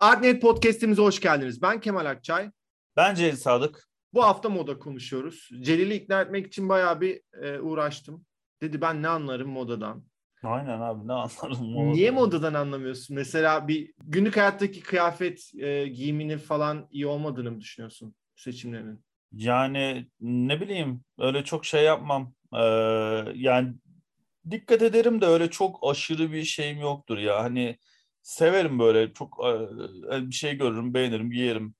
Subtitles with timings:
[0.00, 1.62] Artnet Podcast'imize hoş geldiniz.
[1.62, 2.50] Ben Kemal Akçay.
[2.96, 3.88] Ben Celil Sadık.
[4.14, 5.48] Bu hafta moda konuşuyoruz.
[5.60, 8.26] Celil'i ikna etmek için bayağı bir e, uğraştım.
[8.60, 10.04] Dedi ben ne anlarım modadan.
[10.42, 11.92] Aynen abi ne anlarım modadan.
[11.92, 13.16] Niye modadan anlamıyorsun?
[13.16, 19.04] Mesela bir günlük hayattaki kıyafet e, giyiminin falan iyi olmadığını mı düşünüyorsun seçimlerinin?
[19.32, 22.34] Yani ne bileyim öyle çok şey yapmam.
[22.52, 22.58] Ee,
[23.34, 23.74] yani
[24.50, 27.44] dikkat ederim de öyle çok aşırı bir şeyim yoktur ya.
[27.44, 27.78] Hani
[28.26, 29.38] severim böyle çok
[30.10, 31.74] bir şey görürüm, beğenirim, giyerim.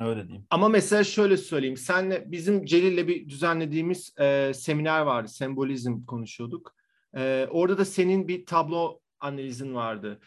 [0.00, 0.46] Öyle diyeyim.
[0.50, 1.76] Ama mesela şöyle söyleyeyim.
[1.76, 5.28] Senle bizim Celil'le bir düzenlediğimiz e, seminer vardı.
[5.28, 6.74] Sembolizm konuşuyorduk.
[7.16, 10.20] E, orada da senin bir tablo analizin vardı.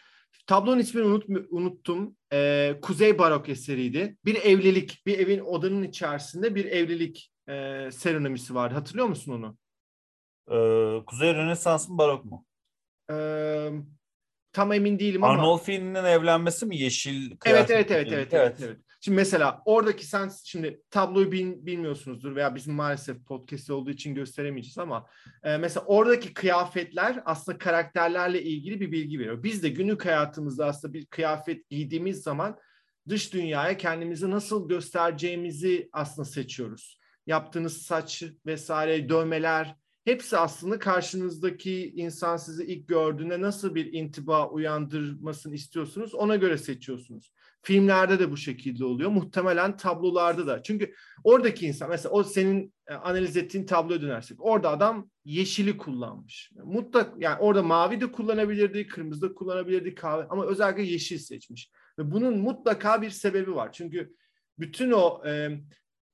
[0.46, 2.16] Tablonun ismini unut, unuttum.
[2.32, 4.16] E, Kuzey Barok eseriydi.
[4.24, 8.74] Bir evlilik, bir evin odanın içerisinde bir evlilik e, serenomisi vardı.
[8.74, 9.56] Hatırlıyor musun onu?
[10.50, 12.44] Ee, Kuzey Rönesans mı Barok mu?
[13.10, 13.70] Ee,
[14.56, 15.34] tam emin değilim ama.
[15.34, 17.30] Arnolfi'nin evlenmesi mi yeşil?
[17.46, 22.54] Evet evet evet, evet evet evet Şimdi mesela oradaki sen şimdi tabloyu bil, bilmiyorsunuzdur veya
[22.54, 25.06] bizim maalesef podcast olduğu için gösteremeyeceğiz ama
[25.42, 29.42] e, mesela oradaki kıyafetler aslında karakterlerle ilgili bir bilgi veriyor.
[29.42, 32.58] Biz de günlük hayatımızda aslında bir kıyafet giydiğimiz zaman
[33.08, 36.98] dış dünyaya kendimizi nasıl göstereceğimizi aslında seçiyoruz.
[37.26, 39.76] Yaptığınız saç vesaire dövmeler
[40.06, 47.32] hepsi aslında karşınızdaki insan sizi ilk gördüğünde nasıl bir intiba uyandırmasını istiyorsunuz ona göre seçiyorsunuz.
[47.62, 49.10] Filmlerde de bu şekilde oluyor.
[49.10, 50.62] Muhtemelen tablolarda da.
[50.62, 56.50] Çünkü oradaki insan mesela o senin e, analiz ettiğin tabloya dönersek orada adam yeşili kullanmış.
[56.64, 61.70] Mutlak yani orada mavi de kullanabilirdi, kırmızı da kullanabilirdi, kahve ama özellikle yeşil seçmiş.
[61.98, 63.72] Ve bunun mutlaka bir sebebi var.
[63.72, 64.14] Çünkü
[64.58, 65.60] bütün o e,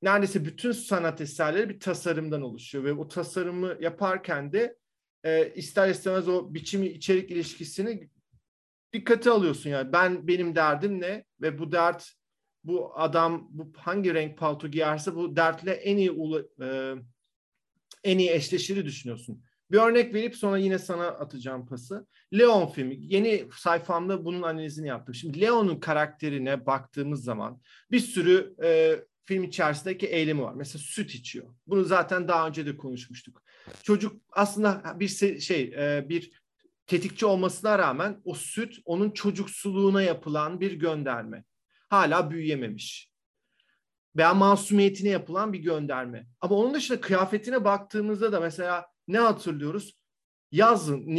[0.02, 4.76] neredeyse bütün sanat eserleri bir tasarımdan oluşuyor ve o tasarımı yaparken de
[5.24, 8.10] e, ister istemez o biçimi içerik ilişkisini
[8.92, 12.12] dikkate alıyorsun yani ben benim derdim ne ve bu dert
[12.64, 16.10] bu adam bu hangi renk palto giyerse bu dertle en iyi
[16.62, 16.94] e,
[18.04, 19.42] en iyi eşleşiri düşünüyorsun.
[19.70, 22.06] Bir örnek verip sonra yine sana atacağım pası.
[22.34, 22.96] Leon filmi.
[22.98, 25.14] Yeni sayfamda bunun analizini yaptım.
[25.14, 27.60] Şimdi Leon'un karakterine baktığımız zaman
[27.90, 30.54] bir sürü e, film içerisindeki eylemi var.
[30.54, 31.54] Mesela süt içiyor.
[31.66, 33.42] Bunu zaten daha önce de konuşmuştuk.
[33.82, 35.08] Çocuk aslında bir
[35.40, 36.42] şey e, bir
[36.86, 41.44] tetikçi olmasına rağmen o süt onun çocuksuluğuna yapılan bir gönderme.
[41.88, 43.12] Hala büyüyememiş.
[44.16, 46.26] Veya masumiyetine yapılan bir gönderme.
[46.40, 49.96] Ama onun dışında kıyafetine baktığımızda da mesela ne hatırlıyoruz?
[50.50, 51.16] Yazın,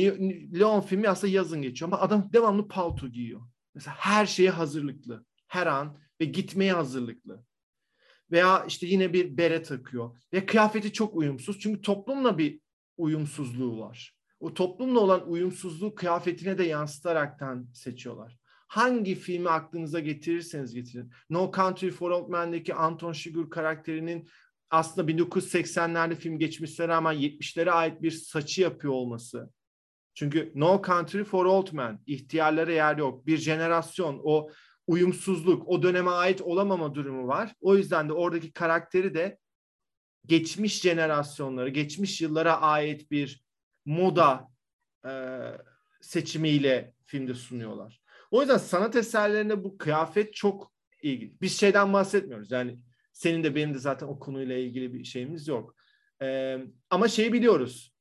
[0.59, 3.41] Leon filmi aslında yazın geçiyor ama adam devamlı palto giyiyor.
[3.75, 5.25] Mesela her şeye hazırlıklı.
[5.47, 7.43] Her an ve gitmeye hazırlıklı.
[8.33, 10.17] Veya işte yine bir bere takıyor.
[10.33, 11.59] Ve kıyafeti çok uyumsuz.
[11.59, 12.59] Çünkü toplumla bir
[12.97, 14.15] uyumsuzluğu var.
[14.39, 18.37] O toplumla olan uyumsuzluğu kıyafetine de yansıtaraktan seçiyorlar.
[18.67, 21.11] Hangi filmi aklınıza getirirseniz getirin.
[21.29, 24.29] No Country for Old Men'deki Anton Chigurh karakterinin
[24.69, 29.49] aslında 1980'lerde film geçmişine rağmen 70'lere ait bir saçı yapıyor olması.
[30.13, 33.27] Çünkü No Country for Old Men, ihtiyarlara yer yok.
[33.27, 34.49] Bir jenerasyon, o
[34.87, 37.55] uyumsuzluk, o döneme ait olamama durumu var.
[37.61, 39.37] O yüzden de oradaki karakteri de
[40.25, 43.43] geçmiş jenerasyonları, geçmiş yıllara ait bir
[43.85, 44.49] moda
[45.05, 45.11] e,
[46.01, 48.01] seçimiyle filmde sunuyorlar.
[48.31, 51.41] O yüzden sanat eserlerinde bu kıyafet çok ilgili.
[51.41, 52.51] Biz şeyden bahsetmiyoruz.
[52.51, 52.79] Yani
[53.11, 55.75] senin de benim de zaten o konuyla ilgili bir şeyimiz yok.
[56.21, 56.57] E,
[56.89, 57.93] ama şeyi biliyoruz.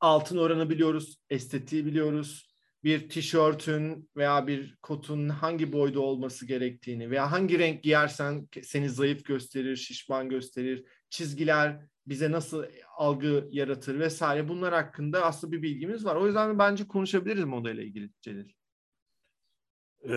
[0.00, 2.55] Altın oranı biliyoruz, estetiği biliyoruz,
[2.86, 9.24] bir tişörtün veya bir kotun hangi boyda olması gerektiğini veya hangi renk giyersen seni zayıf
[9.24, 12.64] gösterir, şişman gösterir, çizgiler bize nasıl
[12.96, 16.16] algı yaratır vesaire bunlar hakkında aslında bir bilgimiz var.
[16.16, 18.48] O yüzden bence konuşabiliriz moda ile ilgili Celil.
[20.04, 20.12] Ee,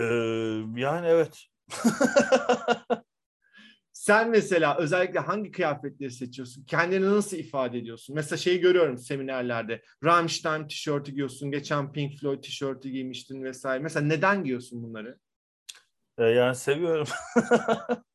[0.80, 1.46] yani evet.
[4.00, 6.64] Sen mesela özellikle hangi kıyafetleri seçiyorsun?
[6.64, 8.16] Kendini nasıl ifade ediyorsun?
[8.16, 9.82] Mesela şeyi görüyorum seminerlerde.
[10.04, 11.50] Rammstein tişörtü giyiyorsun.
[11.50, 13.82] Geçen Pink Floyd tişörtü giymiştin vesaire.
[13.82, 15.18] Mesela neden giyiyorsun bunları?
[16.18, 17.06] Ee, yani seviyorum.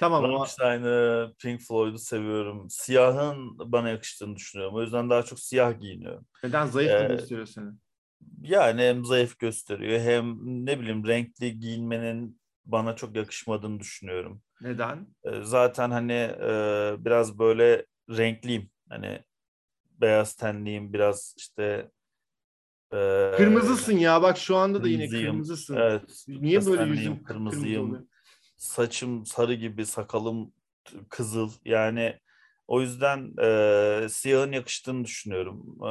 [0.00, 2.70] tamam Rammstein'ı, Pink Floyd'u seviyorum.
[2.70, 4.76] Siyahın bana yakıştığını düşünüyorum.
[4.76, 6.26] O yüzden daha çok siyah giyiniyorum.
[6.44, 6.66] Neden?
[6.66, 7.70] Zayıf ee, gösteriyor seni?
[8.40, 14.42] Yani hem zayıf gösteriyor hem ne bileyim renkli giyinmenin bana çok yakışmadığını düşünüyorum.
[14.60, 15.06] Neden?
[15.42, 18.70] Zaten hani e, biraz böyle renkliyim.
[18.88, 19.24] Hani
[20.00, 21.90] beyaz tenliyim biraz işte
[22.92, 25.76] e, Kırmızısın ya bak şu anda da yine kırmızısın.
[25.76, 26.24] Evet.
[26.28, 27.90] Niye böyle yüzüm kırmızıyım?
[27.90, 28.06] Kırmızı
[28.56, 30.52] Saçım sarı gibi, sakalım
[31.08, 31.50] kızıl.
[31.64, 32.18] Yani
[32.66, 35.78] o yüzden e, siyahın yakıştığını düşünüyorum.
[35.86, 35.90] E,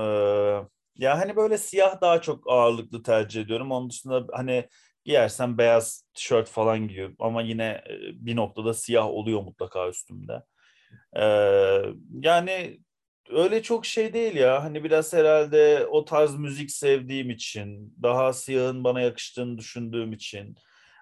[0.95, 3.71] ya hani böyle siyah daha çok ağırlıklı tercih ediyorum.
[3.71, 4.69] Onun dışında hani
[5.05, 10.43] Giyersem beyaz tişört falan giyiyorum ama yine bir noktada siyah oluyor mutlaka üstümde.
[11.17, 11.81] Ee,
[12.21, 12.79] yani
[13.29, 14.63] öyle çok şey değil ya.
[14.63, 20.55] Hani biraz herhalde o tarz müzik sevdiğim için, daha siyahın bana yakıştığını düşündüğüm için.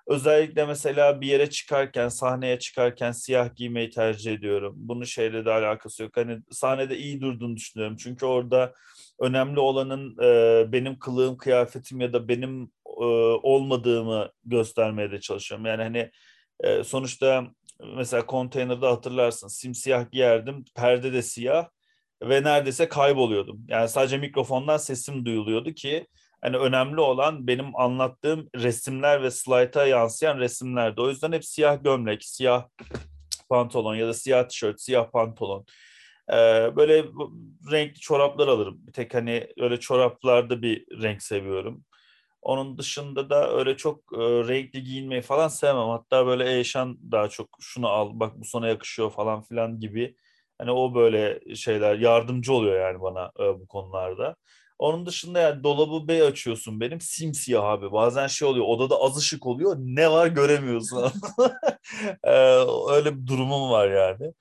[0.08, 4.74] Özellikle mesela bir yere çıkarken, sahneye çıkarken siyah giymeyi tercih ediyorum.
[4.78, 6.18] Bunun şeyle de alakası yok.
[6.18, 7.98] Hani sahnede iyi durduğunu düşünüyorum.
[8.00, 8.74] Çünkü orada
[9.20, 13.06] önemli olanın e, benim kılığım, kıyafetim ya da benim e,
[13.44, 15.66] olmadığımı göstermeye de çalışıyorum.
[15.66, 16.12] Yani hani
[16.60, 17.48] e, sonuçta
[17.96, 21.68] mesela konteynerde hatırlarsın simsiyah giyerdim, perde de siyah
[22.22, 23.66] ve neredeyse kayboluyordum.
[23.68, 26.08] Yani sadece mikrofondan sesim duyuluyordu ki
[26.42, 31.02] hani önemli olan benim anlattığım resimler ve slayta yansıyan resimlerdi.
[31.02, 32.68] O yüzden hep siyah gömlek, siyah
[33.50, 35.66] pantolon ya da siyah tişört, siyah pantolon.
[36.30, 36.36] Ee,
[36.76, 37.06] böyle
[37.72, 38.88] renkli çoraplar alırım.
[38.88, 41.86] Bir tek hani öyle çoraplarda bir renk seviyorum.
[42.42, 45.88] Onun dışında da öyle çok e, renkli giyinmeyi falan sevmem.
[45.90, 50.16] Hatta böyle Eşan daha çok şunu al bak bu sana yakışıyor falan filan gibi.
[50.58, 54.36] Hani o böyle şeyler yardımcı oluyor yani bana e, bu konularda.
[54.80, 57.92] Onun dışında yani dolabı bey açıyorsun benim simsiyah abi.
[57.92, 61.04] Bazen şey oluyor odada az ışık oluyor ne var göremiyorsun.
[62.24, 62.32] ee,
[62.92, 64.34] öyle bir durumum var yani.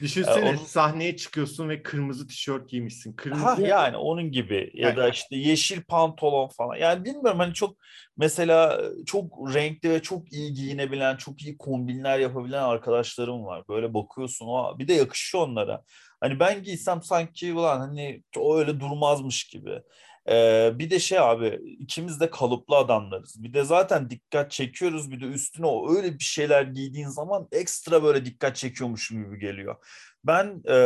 [0.00, 0.56] Düşünsene ee, onun...
[0.56, 3.12] sahneye çıkıyorsun ve kırmızı tişört giymişsin.
[3.12, 6.76] Kırmızı ha, yani onun gibi ya yani, da işte yeşil pantolon falan.
[6.76, 7.76] Yani bilmiyorum hani çok
[8.16, 13.64] mesela çok renkli ve çok iyi giyinebilen, çok iyi kombinler yapabilen arkadaşlarım var.
[13.68, 15.82] Böyle bakıyorsun o bir de yakışıyor onlara.
[16.20, 19.82] Hani ben giysem sanki ulan hani o öyle durmazmış gibi.
[20.28, 23.42] Ee, bir de şey abi ikimiz de kalıplı adamlarız.
[23.42, 25.10] Bir de zaten dikkat çekiyoruz.
[25.10, 29.76] Bir de üstüne o öyle bir şeyler giydiğin zaman ekstra böyle dikkat çekiyormuşum gibi geliyor.
[30.24, 30.76] Ben e,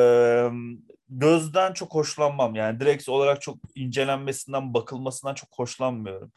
[1.08, 2.54] gözden çok hoşlanmam.
[2.54, 6.32] Yani direkt olarak çok incelenmesinden, bakılmasından çok hoşlanmıyorum.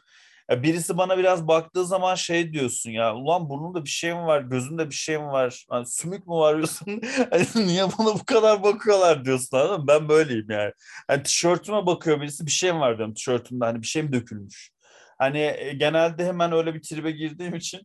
[0.50, 4.40] Ya birisi bana biraz baktığı zaman şey diyorsun ya ulan burnunda bir şey mi var
[4.40, 7.00] gözünde bir şey mi var hani sümük mü var diyorsun
[7.30, 9.86] hani niye bana bu kadar bakıyorlar diyorsun anladın mı?
[9.88, 10.72] ben böyleyim yani.
[11.08, 14.70] Hani tişörtüme bakıyor birisi bir şey mi var diyorum tişörtümde hani bir şey mi dökülmüş.
[15.18, 17.80] Hani e, genelde hemen öyle bir tribe girdiğim için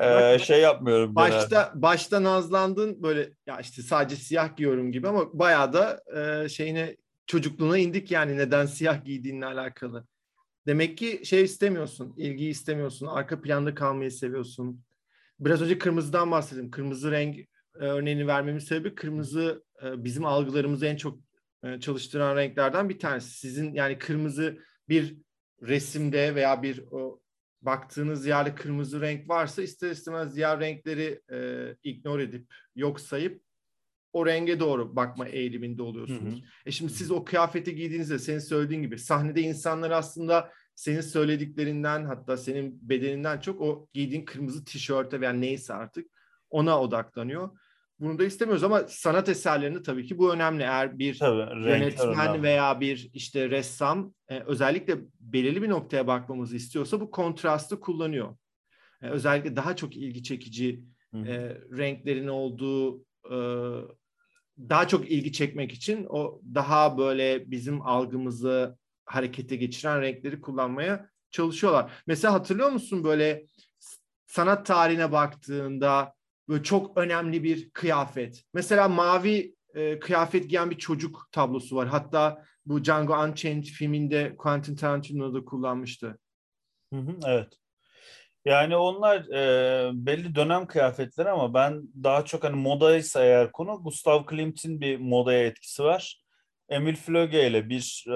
[0.00, 1.14] e, şey yapmıyorum.
[1.14, 1.82] Başta genelde.
[1.82, 6.96] başta nazlandın böyle ya işte sadece siyah giyiyorum gibi ama bayağı da e, şeyine
[7.26, 10.06] çocukluğuna indik yani neden siyah giydiğinle alakalı.
[10.66, 14.84] Demek ki şey istemiyorsun, ilgiyi istemiyorsun, arka planda kalmayı seviyorsun.
[15.40, 16.70] Biraz önce kırmızıdan bahsettim.
[16.70, 21.18] Kırmızı renk e, örneğini vermemin sebebi kırmızı e, bizim algılarımızı en çok
[21.64, 23.38] e, çalıştıran renklerden bir tanesi.
[23.38, 24.58] Sizin yani kırmızı
[24.88, 25.16] bir
[25.62, 27.20] resimde veya bir o
[27.62, 33.42] baktığınız yerde kırmızı renk varsa ister istemez diğer renkleri e, ignore edip yok sayıp
[34.16, 36.34] o renge doğru bakma eğiliminde oluyorsunuz.
[36.34, 36.48] Hı hı.
[36.66, 42.36] E şimdi siz o kıyafeti giydiğinizde senin söylediğin gibi sahnede insanlar aslında senin söylediklerinden hatta
[42.36, 46.06] senin bedeninden çok o giydiğin kırmızı tişörte veya neyse artık
[46.50, 47.50] ona odaklanıyor.
[48.00, 50.62] Bunu da istemiyoruz ama sanat eserlerinde tabii ki bu önemli.
[50.62, 57.00] Eğer bir tabii, yönetmen veya bir işte ressam e, özellikle belirli bir noktaya bakmamızı istiyorsa
[57.00, 58.36] bu kontrastı kullanıyor.
[59.02, 60.84] E, özellikle daha çok ilgi çekici
[61.14, 63.36] e, renklerin olduğu e,
[64.58, 71.92] daha çok ilgi çekmek için o daha böyle bizim algımızı harekete geçiren renkleri kullanmaya çalışıyorlar.
[72.06, 73.46] Mesela hatırlıyor musun böyle
[74.26, 76.14] sanat tarihine baktığında
[76.48, 78.44] böyle çok önemli bir kıyafet.
[78.54, 81.88] Mesela mavi e, kıyafet giyen bir çocuk tablosu var.
[81.88, 86.18] Hatta bu Django Unchained filminde Quentin Tarantino da kullanmıştı.
[86.92, 87.58] Hı hı, evet.
[88.46, 94.26] Yani onlar e, belli dönem kıyafetleri ama ben daha çok hani modaysa eğer konu Gustav
[94.26, 96.22] Klimt'in bir modaya etkisi var.
[96.68, 98.14] Emil Flöge ile bir e,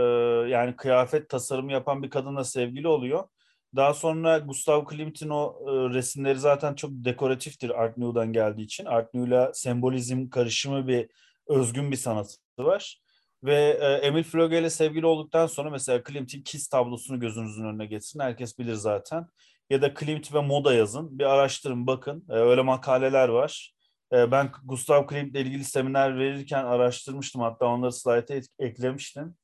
[0.51, 3.29] yani kıyafet tasarımı yapan bir kadınla sevgili oluyor.
[3.77, 8.85] Daha sonra Gustav Klimt'in o e, resimleri zaten çok dekoratiftir Art Nou'dan geldiği için.
[8.85, 11.09] Art Nou'la sembolizm karışımı bir
[11.49, 13.01] özgün bir sanatı var.
[13.45, 18.23] Ve e, Emil Flöge ile sevgili olduktan sonra mesela Klimt'in Kiss tablosunu gözünüzün önüne getirin.
[18.23, 19.27] Herkes bilir zaten
[19.71, 21.19] ya da Klimt ve moda yazın.
[21.19, 22.25] Bir araştırın bakın.
[22.31, 23.75] E, öyle makaleler var.
[24.13, 27.43] E, ben Gustav Klimt ile ilgili seminer verirken araştırmıştım.
[27.43, 29.37] Hatta onları slayta eklemiştim.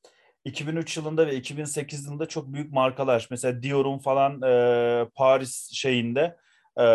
[0.44, 3.26] 2003 yılında ve 2008 yılında çok büyük markalar.
[3.30, 6.36] Mesela Dior'un falan e, Paris şeyinde
[6.78, 6.86] e,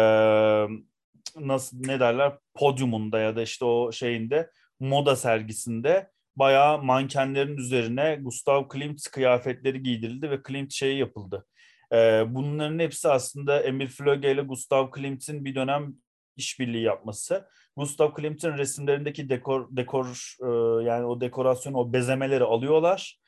[1.40, 8.68] nasıl ne derler podyumunda ya da işte o şeyinde moda sergisinde bayağı mankenlerin üzerine Gustav
[8.68, 11.46] Klimt kıyafetleri giydirildi ve Klimt şeyi yapıldı.
[11.94, 15.96] E, bunların hepsi aslında Emil Flöge ile Gustav Klimt'in bir dönem
[16.38, 17.48] işbirliği yapması.
[17.78, 20.48] Gustav Klimt'in resimlerindeki dekor dekor e,
[20.86, 23.20] yani o dekorasyon o bezemeleri alıyorlar.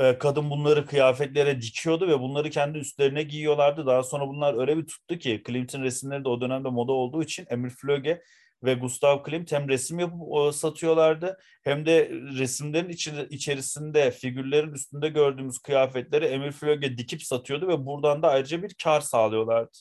[0.00, 3.86] e, kadın bunları kıyafetlere dikiyordu ve bunları kendi üstlerine giyiyorlardı.
[3.86, 7.46] Daha sonra bunlar öyle bir tuttu ki Klimt'in resimleri de o dönemde moda olduğu için
[7.50, 8.22] Emil Flöge
[8.64, 15.58] ve Gustav Klimt hem resim yapıp satıyorlardı hem de resimlerin içi, içerisinde figürlerin üstünde gördüğümüz
[15.58, 19.78] kıyafetleri Emil Flöge dikip satıyordu ve buradan da ayrıca bir kar sağlıyorlardı.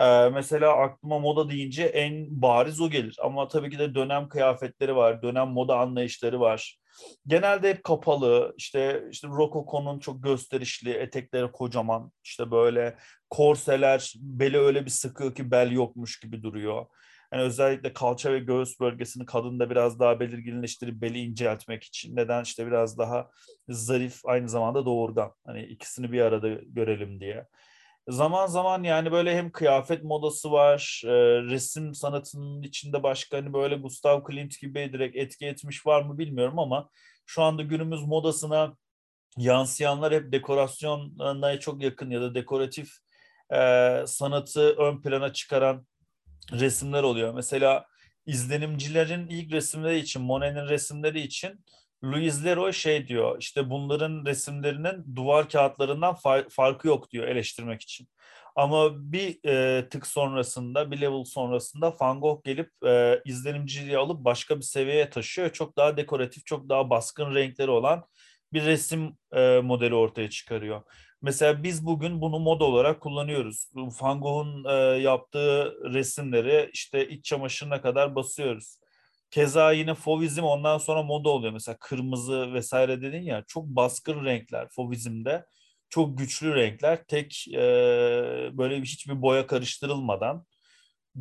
[0.00, 3.16] Ee, mesela aklıma moda deyince en bariz o gelir.
[3.22, 6.78] Ama tabii ki de dönem kıyafetleri var, dönem moda anlayışları var.
[7.26, 12.96] Genelde hep kapalı, işte işte Rococo'nun çok gösterişli, etekleri kocaman, işte böyle
[13.30, 16.86] korseler, beli öyle bir sıkıyor ki bel yokmuş gibi duruyor.
[17.32, 22.16] Yani özellikle kalça ve göğüs bölgesini kadında biraz daha belirginleştirip beli inceltmek için.
[22.16, 23.30] Neden işte biraz daha
[23.68, 25.32] zarif aynı zamanda doğurgan.
[25.46, 27.46] Hani ikisini bir arada görelim diye.
[28.08, 31.10] Zaman zaman yani böyle hem kıyafet modası var, e,
[31.42, 36.58] resim sanatının içinde başka hani böyle Gustav Klimt gibi direkt etki etmiş var mı bilmiyorum
[36.58, 36.88] ama
[37.26, 38.76] şu anda günümüz modasına
[39.38, 42.90] yansıyanlar hep dekorasyona çok yakın ya da dekoratif
[43.54, 43.58] e,
[44.06, 45.86] sanatı ön plana çıkaran
[46.52, 47.34] resimler oluyor.
[47.34, 47.86] Mesela
[48.26, 51.64] izlenimcilerin ilk resimleri için, Monet'in resimleri için
[52.04, 58.08] Louis Leroy şey diyor işte bunların resimlerinin duvar kağıtlarından fa- farkı yok diyor eleştirmek için.
[58.56, 64.56] Ama bir e, tık sonrasında, bir level sonrasında Van Gogh gelip e, izlenimciliği alıp başka
[64.56, 65.50] bir seviyeye taşıyor.
[65.50, 68.04] Çok daha dekoratif, çok daha baskın renkleri olan
[68.52, 70.82] bir resim e, modeli ortaya çıkarıyor.
[71.22, 73.70] Mesela biz bugün bunu moda olarak kullanıyoruz.
[73.74, 78.76] Van Gogh'un e, yaptığı resimleri işte iç çamaşırına kadar basıyoruz.
[79.30, 81.52] Keza yine fovizm ondan sonra moda oluyor.
[81.52, 85.46] Mesela kırmızı vesaire dedin ya çok baskın renkler fovizmde.
[85.88, 87.04] Çok güçlü renkler.
[87.04, 87.60] Tek e,
[88.52, 90.46] böyle hiçbir boya karıştırılmadan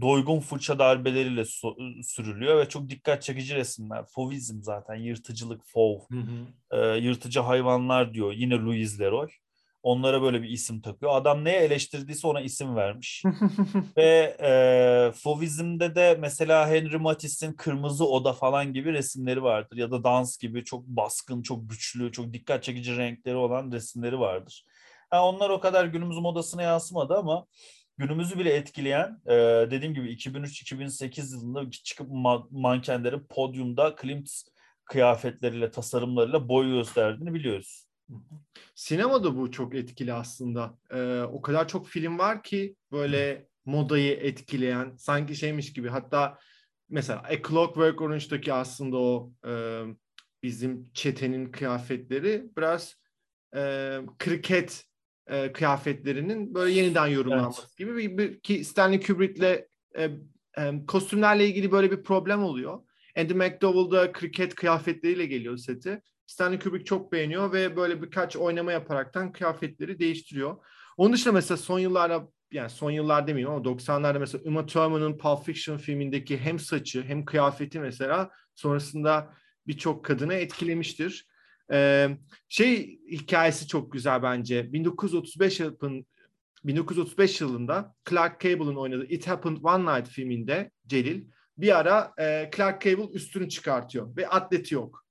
[0.01, 4.05] doygun fırça darbeleriyle so- sürülüyor ve çok dikkat çekici resimler.
[4.05, 6.77] Fovizm zaten yırtıcılık, fov, hı hı.
[6.77, 9.27] E, yırtıcı hayvanlar diyor yine Louis Leroy.
[9.83, 11.15] Onlara böyle bir isim takıyor.
[11.15, 13.23] Adam neye eleştirdiyse ona isim vermiş.
[13.97, 14.51] Ve e,
[15.11, 19.77] Fovizm'de de mesela Henry Matisse'in Kırmızı Oda falan gibi resimleri vardır.
[19.77, 24.65] Ya da dans gibi çok baskın, çok güçlü, çok dikkat çekici renkleri olan resimleri vardır.
[25.13, 27.45] Yani onlar o kadar günümüz modasına yansımadı ama
[27.97, 29.33] günümüzü bile etkileyen e,
[29.71, 34.29] dediğim gibi 2003-2008 yılında çıkıp ma- mankenlerin podyumda Klimt
[34.85, 37.90] kıyafetleriyle, tasarımlarıyla boy gösterdiğini biliyoruz.
[38.75, 40.77] Sinemada bu çok etkili aslında.
[40.91, 45.89] Ee, o kadar çok film var ki böyle modayı etkileyen sanki şeymiş gibi.
[45.89, 46.39] Hatta
[46.89, 49.83] mesela A Clockwork Orange'daki aslında o e,
[50.43, 52.95] bizim çetenin kıyafetleri biraz
[53.55, 54.85] e, kriket
[55.27, 57.77] e, kıyafetlerinin böyle yeniden yorumlanması evet.
[57.77, 59.65] gibi bir, bir ki Stanley Kubrick'le
[59.97, 60.11] e,
[60.57, 62.79] e, kostümlerle ilgili böyle bir problem oluyor.
[63.17, 66.01] Andy McDowell da kriket kıyafetleriyle geliyor seti.
[66.31, 70.57] Stanley Kubrick çok beğeniyor ve böyle birkaç oynama yaparaktan kıyafetleri değiştiriyor.
[70.97, 75.45] Onun dışında mesela son yıllarda yani son yıllar demeyeyim ama 90'larda mesela Uma Thurman'ın Pulp
[75.45, 79.33] Fiction filmindeki hem saçı hem kıyafeti mesela sonrasında
[79.67, 81.27] birçok kadını etkilemiştir.
[81.71, 82.09] Ee,
[82.49, 84.73] şey hikayesi çok güzel bence.
[84.73, 86.05] 1935 yılın
[86.63, 91.25] 1935 yılında Clark Gable'ın oynadığı It Happened One Night filminde Celil
[91.57, 95.01] bir ara e, Clark Gable üstünü çıkartıyor ve atleti yok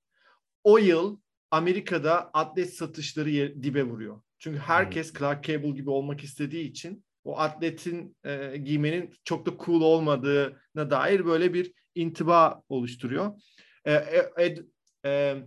[0.63, 1.19] o yıl
[1.51, 4.21] Amerika'da atlet satışları dibe vuruyor.
[4.39, 9.81] Çünkü herkes Clark Gable gibi olmak istediği için o atletin e, giymenin çok da cool
[9.81, 13.41] olmadığına dair böyle bir intiba oluşturuyor.
[13.85, 14.57] E, e ed,
[15.05, 15.37] e,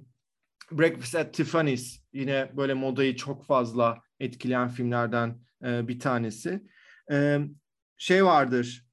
[0.73, 6.63] Breakfast at Tiffany's yine böyle modayı çok fazla etkileyen filmlerden e, bir tanesi.
[7.11, 7.39] E,
[7.97, 8.87] şey vardır,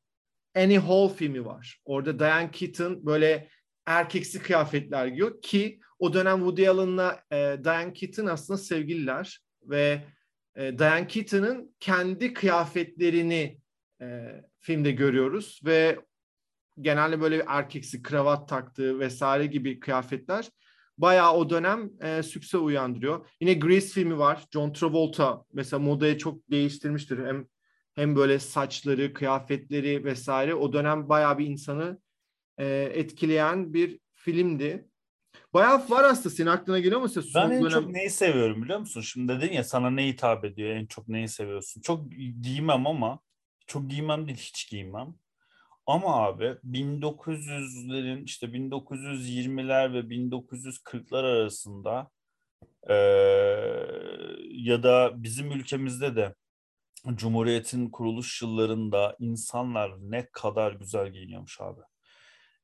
[0.56, 1.82] Annie Hall filmi var.
[1.86, 3.50] Orada Diane Keaton böyle
[3.86, 10.04] erkeksi kıyafetler giyiyor ki o dönem Woody Allen'la e, Diane Keaton aslında sevgililer ve
[10.56, 13.60] e, Diane Keaton'ın kendi kıyafetlerini
[14.02, 16.00] e, filmde görüyoruz ve
[16.82, 20.50] genelde böyle erkeksi kravat taktığı vesaire gibi kıyafetler
[20.98, 23.28] bayağı o dönem e, sükse uyandırıyor.
[23.40, 24.46] Yine Grease filmi var.
[24.54, 27.26] John Travolta mesela modayı çok değiştirmiştir.
[27.26, 27.48] Hem
[27.94, 32.01] hem böyle saçları, kıyafetleri vesaire o dönem bayağı bir insanı
[32.62, 34.88] e, etkileyen bir filmdi.
[35.54, 36.36] Bayağı var aslında.
[36.36, 37.10] Senin aklına geliyor mu?
[37.10, 37.72] Son ben en dönem...
[37.72, 39.02] çok neyi seviyorum biliyor musun?
[39.02, 40.70] Şimdi dedin ya sana ne hitap ediyor?
[40.70, 41.82] En çok neyi seviyorsun?
[41.82, 43.20] Çok giymem ama
[43.68, 45.16] çok giymem değil hiç giymem.
[45.86, 52.10] Ama abi 1900'lerin işte 1920'ler ve 1940'lar arasında
[52.90, 52.96] e,
[54.52, 56.36] ya da bizim ülkemizde de
[57.16, 61.82] Cumhuriyet'in kuruluş yıllarında insanlar ne kadar güzel giyiniyormuş abi.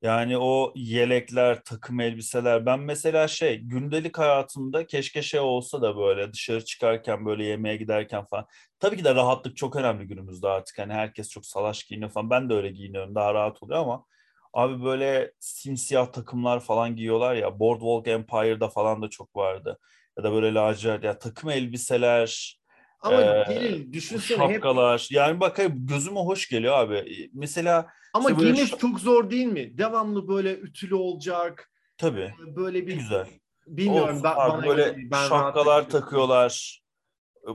[0.01, 2.65] Yani o yelekler, takım elbiseler.
[2.65, 8.25] Ben mesela şey gündelik hayatımda keşke şey olsa da böyle dışarı çıkarken böyle yemeğe giderken
[8.25, 8.45] falan.
[8.79, 10.79] Tabii ki de rahatlık çok önemli günümüzde artık.
[10.79, 12.29] Hani herkes çok salaş giyiniyor falan.
[12.29, 13.15] Ben de öyle giyiniyorum.
[13.15, 14.05] Daha rahat oluyor ama
[14.53, 17.59] abi böyle simsiyah takımlar falan giyiyorlar ya.
[17.59, 19.79] Boardwalk Empire'da falan da çok vardı.
[20.17, 22.59] Ya da böyle lacivert ya takım elbiseler,
[23.07, 25.01] Ama ee, Celil düşünsene şapkalar.
[25.01, 25.11] Hep...
[25.11, 27.29] Yani bak gözüme hoş geliyor abi.
[27.33, 28.81] Mesela ama işte giymesi böyle...
[28.81, 29.77] çok zor değil mi?
[29.77, 31.71] Devamlı böyle ütülü olacak.
[31.97, 32.33] Tabii.
[32.55, 33.27] Böyle bir güzel.
[33.67, 34.17] Bilmiyorum.
[34.17, 36.81] Of, ben, abi, bana böyle ben şapkalar takıyorlar.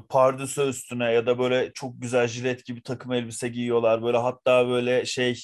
[0.09, 4.03] Pardüsü üstüne ya da böyle çok güzel jilet gibi takım elbise giyiyorlar.
[4.03, 5.41] Böyle hatta böyle şey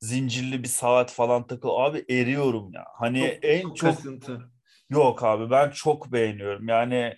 [0.00, 1.68] zincirli bir saat falan takıl.
[1.68, 2.84] Abi eriyorum ya.
[2.98, 4.50] Hani çok, en çok, çok kasıntı.
[4.90, 6.68] Yok abi ben çok beğeniyorum.
[6.68, 7.16] Yani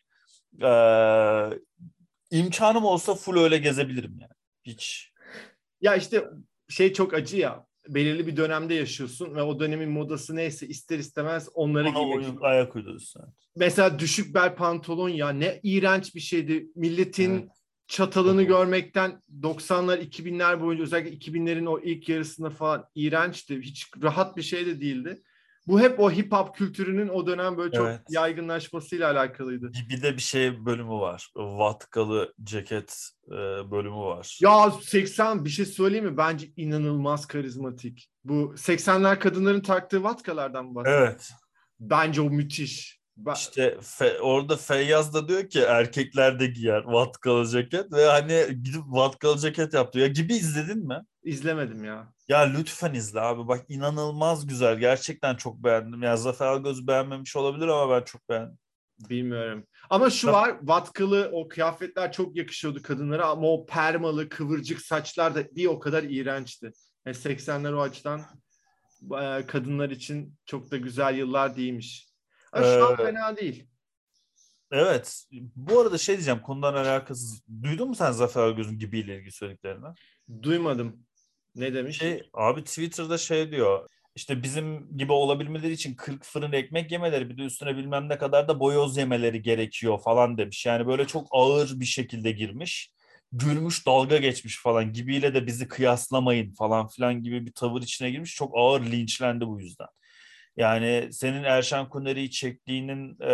[0.62, 0.70] e,
[2.30, 4.32] imkanım olsa full öyle gezebilirim yani.
[4.64, 5.12] Hiç.
[5.80, 6.24] Ya işte
[6.68, 7.66] şey çok acı ya.
[7.88, 12.42] Belirli bir dönemde yaşıyorsun ve o dönemin modası neyse ister istemez onları giymek.
[12.42, 13.22] Ayak uyduruyorsun.
[13.56, 16.66] Mesela düşük bel pantolon ya ne iğrenç bir şeydi.
[16.74, 17.48] Milletin evet.
[17.86, 18.48] çatalını evet.
[18.48, 23.60] görmekten 90'lar 2000'ler boyunca özellikle 2000'lerin o ilk yarısında falan iğrençti.
[23.60, 25.22] Hiç rahat bir şey de değildi.
[25.66, 28.00] Bu hep o hip hop kültürünün o dönem böyle çok evet.
[28.08, 29.72] yaygınlaşmasıyla alakalıydı.
[29.88, 31.28] Bir de bir şey bölümü var.
[31.36, 33.36] Vatkalı ceket e,
[33.70, 34.38] bölümü var.
[34.42, 36.16] Ya 80 bir şey söyleyeyim mi?
[36.16, 38.10] Bence inanılmaz karizmatik.
[38.24, 41.08] Bu 80'ler kadınların taktığı vatkalardan bahsediyor.
[41.08, 41.30] Evet.
[41.80, 43.00] Bence o müthiş.
[43.16, 43.34] Ben...
[43.34, 48.82] İşte fe, orada Feyyaz da diyor ki erkekler de giyer vatkalı ceket ve hani gidip
[48.86, 49.98] vatkalı ceket yaptı.
[49.98, 50.98] Ya gibi izledin mi?
[51.22, 52.12] İzlemedim ya.
[52.28, 54.78] Ya lütfen izle abi bak inanılmaz güzel.
[54.78, 56.02] Gerçekten çok beğendim.
[56.02, 58.58] Ya Zafer Algöz beğenmemiş olabilir ama ben çok beğendim.
[59.08, 59.66] Bilmiyorum.
[59.90, 65.56] Ama şu var vatkalı o kıyafetler çok yakışıyordu kadınlara ama o permalı kıvırcık saçlar da
[65.56, 66.72] bir o kadar iğrençti.
[67.06, 68.22] Yani 80'ler o açıdan
[69.46, 72.08] kadınlar için çok da güzel yıllar değilmiş.
[72.52, 73.66] Ama şu an ee, fena değil.
[74.70, 75.24] Evet.
[75.56, 77.42] Bu arada şey diyeceğim konudan alakasız.
[77.62, 79.86] Duydun mu sen Zafer Algöz'ün gibiyle ilgili söylediklerini?
[80.42, 81.06] Duymadım.
[81.54, 81.98] Ne demiş?
[81.98, 83.88] Şey, abi Twitter'da şey diyor.
[84.14, 88.48] İşte bizim gibi olabilmeleri için 40 fırın ekmek yemeleri bir de üstüne bilmem ne kadar
[88.48, 90.66] da boyoz yemeleri gerekiyor falan demiş.
[90.66, 92.92] Yani böyle çok ağır bir şekilde girmiş.
[93.32, 98.34] Gülmüş dalga geçmiş falan gibiyle de bizi kıyaslamayın falan filan gibi bir tavır içine girmiş.
[98.34, 99.88] Çok ağır linçlendi bu yüzden.
[100.56, 103.32] Yani senin Erşan Kuneri'yi çektiğinin e,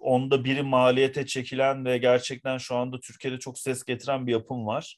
[0.00, 4.96] onda biri maliyete çekilen ve gerçekten şu anda Türkiye'de çok ses getiren bir yapım var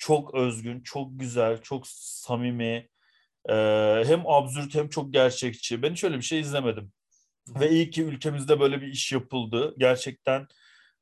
[0.00, 2.88] çok özgün, çok güzel, çok samimi.
[3.48, 3.54] E,
[4.06, 5.82] hem absürt hem çok gerçekçi.
[5.82, 6.92] Ben hiç öyle bir şey izlemedim.
[7.48, 9.74] Ve iyi ki ülkemizde böyle bir iş yapıldı.
[9.78, 10.48] Gerçekten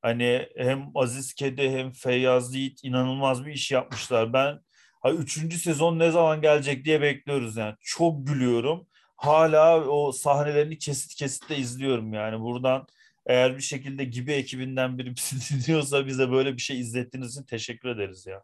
[0.02, 4.32] hani hem Aziz Kedi hem Feyyaz Yiğit inanılmaz bir iş yapmışlar.
[4.32, 4.60] Ben
[5.02, 7.76] ha, üçüncü sezon ne zaman gelecek diye bekliyoruz yani.
[7.80, 8.86] Çok gülüyorum.
[9.16, 12.40] Hala o sahnelerini kesit kesit de izliyorum yani.
[12.40, 12.86] Buradan
[13.26, 17.88] eğer bir şekilde gibi ekibinden biri bizi dinliyorsa bize böyle bir şey izlettiğiniz için teşekkür
[17.88, 18.42] ederiz ya.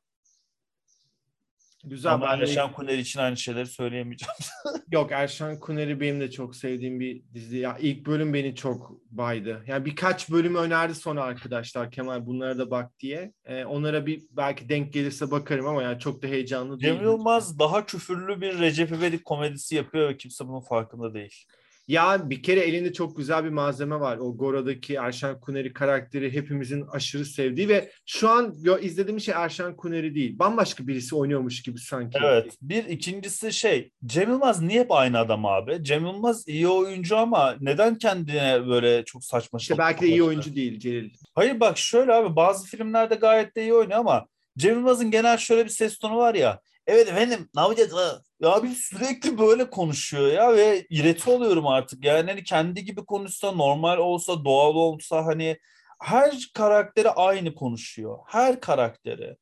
[1.87, 2.13] Güzel.
[2.13, 2.73] Ama ben Erşan de...
[2.73, 4.35] Kuner için aynı şeyleri söyleyemeyeceğim.
[4.93, 7.57] Yok Erşan Kuner'i benim de çok sevdiğim bir dizi.
[7.57, 9.65] Ya ilk bölüm beni çok baydı.
[9.67, 13.33] Yani birkaç bölüm önerdi sonra arkadaşlar Kemal bunlara da bak diye.
[13.45, 16.95] Ee, onlara bir belki denk gelirse bakarım ama yani çok da heyecanlı değil.
[16.95, 21.45] Cem Yılmaz daha küfürlü bir Recep İvedik komedisi yapıyor ve kimse bunun farkında değil.
[21.89, 24.17] Ya bir kere elinde çok güzel bir malzeme var.
[24.17, 30.15] O Gora'daki Erşan Kuneri karakteri hepimizin aşırı sevdiği ve şu an izlediğim şey Erşan Kuneri
[30.15, 30.39] değil.
[30.39, 32.19] Bambaşka birisi oynuyormuş gibi sanki.
[32.25, 32.57] Evet.
[32.63, 35.85] Bir ikincisi şey Cem Yılmaz niye hep aynı adam abi?
[35.85, 40.55] Cem Yılmaz iyi oyuncu ama neden kendine böyle çok saçma işte belki de iyi oyuncu
[40.55, 41.11] değil Celil.
[41.35, 44.27] Hayır bak şöyle abi bazı filmlerde gayet de iyi oynuyor ama
[44.59, 46.61] Cem Yılmaz'ın genel şöyle bir ses tonu var ya.
[46.87, 47.93] Evet efendim ne yapacağız?
[48.41, 52.05] Ya bir sürekli böyle konuşuyor ya ve ireti oluyorum artık.
[52.05, 55.59] Yani hani kendi gibi konuşsa, normal olsa, doğal olsa hani
[56.03, 58.19] her karakteri aynı konuşuyor.
[58.27, 59.37] Her karakteri.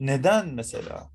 [0.00, 1.10] Neden mesela?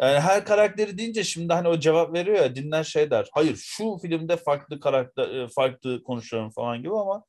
[0.00, 3.28] Yani her karakteri deyince şimdi hani o cevap veriyor ya dinler şey der.
[3.32, 7.24] Hayır şu filmde farklı karakter e, farklı konuşuyorum falan gibi ama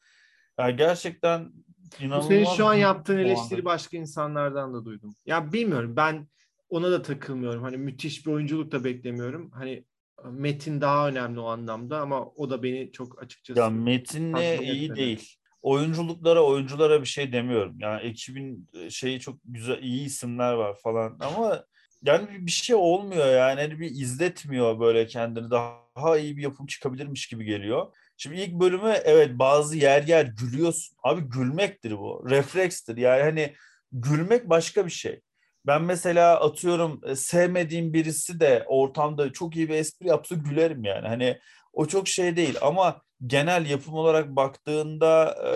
[0.60, 1.52] yani gerçekten
[2.00, 2.28] inanılmaz.
[2.28, 5.16] Senin şu an yaptığın eleştiri başka insanlardan da duydum.
[5.26, 6.28] Ya bilmiyorum ben
[6.70, 7.64] ona da takılmıyorum.
[7.64, 9.52] Hani müthiş bir oyunculuk da beklemiyorum.
[9.52, 9.86] Hani
[10.32, 13.60] metin daha önemli o anlamda ama o da beni çok açıkçası...
[13.60, 15.00] Ya metinle iyi etmedi.
[15.00, 15.36] değil.
[15.62, 17.76] Oyunculuklara, oyunculara bir şey demiyorum.
[17.80, 21.64] Yani ekibin e, şeyi çok güzel, iyi isimler var falan ama
[22.04, 23.60] yani bir şey olmuyor yani.
[23.60, 25.52] yani bir izletmiyor böyle kendini.
[25.52, 27.94] Daha iyi bir yapım çıkabilirmiş gibi geliyor.
[28.18, 30.98] Şimdi ilk bölümü evet bazı yer yer gülüyorsun.
[31.04, 32.26] Abi gülmektir bu.
[32.30, 32.98] Reflekstir.
[32.98, 33.54] Yani hani
[33.92, 35.22] gülmek başka bir şey.
[35.66, 41.08] Ben mesela atıyorum e, sevmediğim birisi de ortamda çok iyi bir espri yapsa gülerim yani.
[41.08, 41.40] Hani
[41.74, 45.52] o çok şey değil ama genel yapım olarak baktığında e,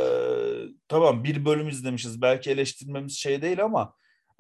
[0.88, 3.94] tamam bir bölüm izlemişiz belki eleştirmemiz şey değil ama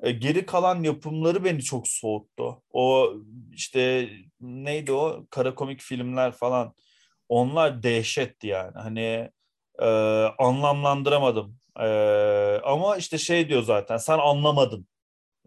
[0.04, 2.64] e, geri kalan yapımları beni çok soğuttu.
[2.72, 3.14] O
[3.54, 4.10] işte
[4.42, 6.74] neydi o kara komik filmler falan
[7.30, 8.74] onlar dehşetti yani.
[8.76, 9.32] Hani
[9.80, 9.86] e,
[10.40, 11.58] anlamlandıramadım.
[11.80, 11.88] E,
[12.64, 14.88] ama işte şey diyor zaten sen anlamadın.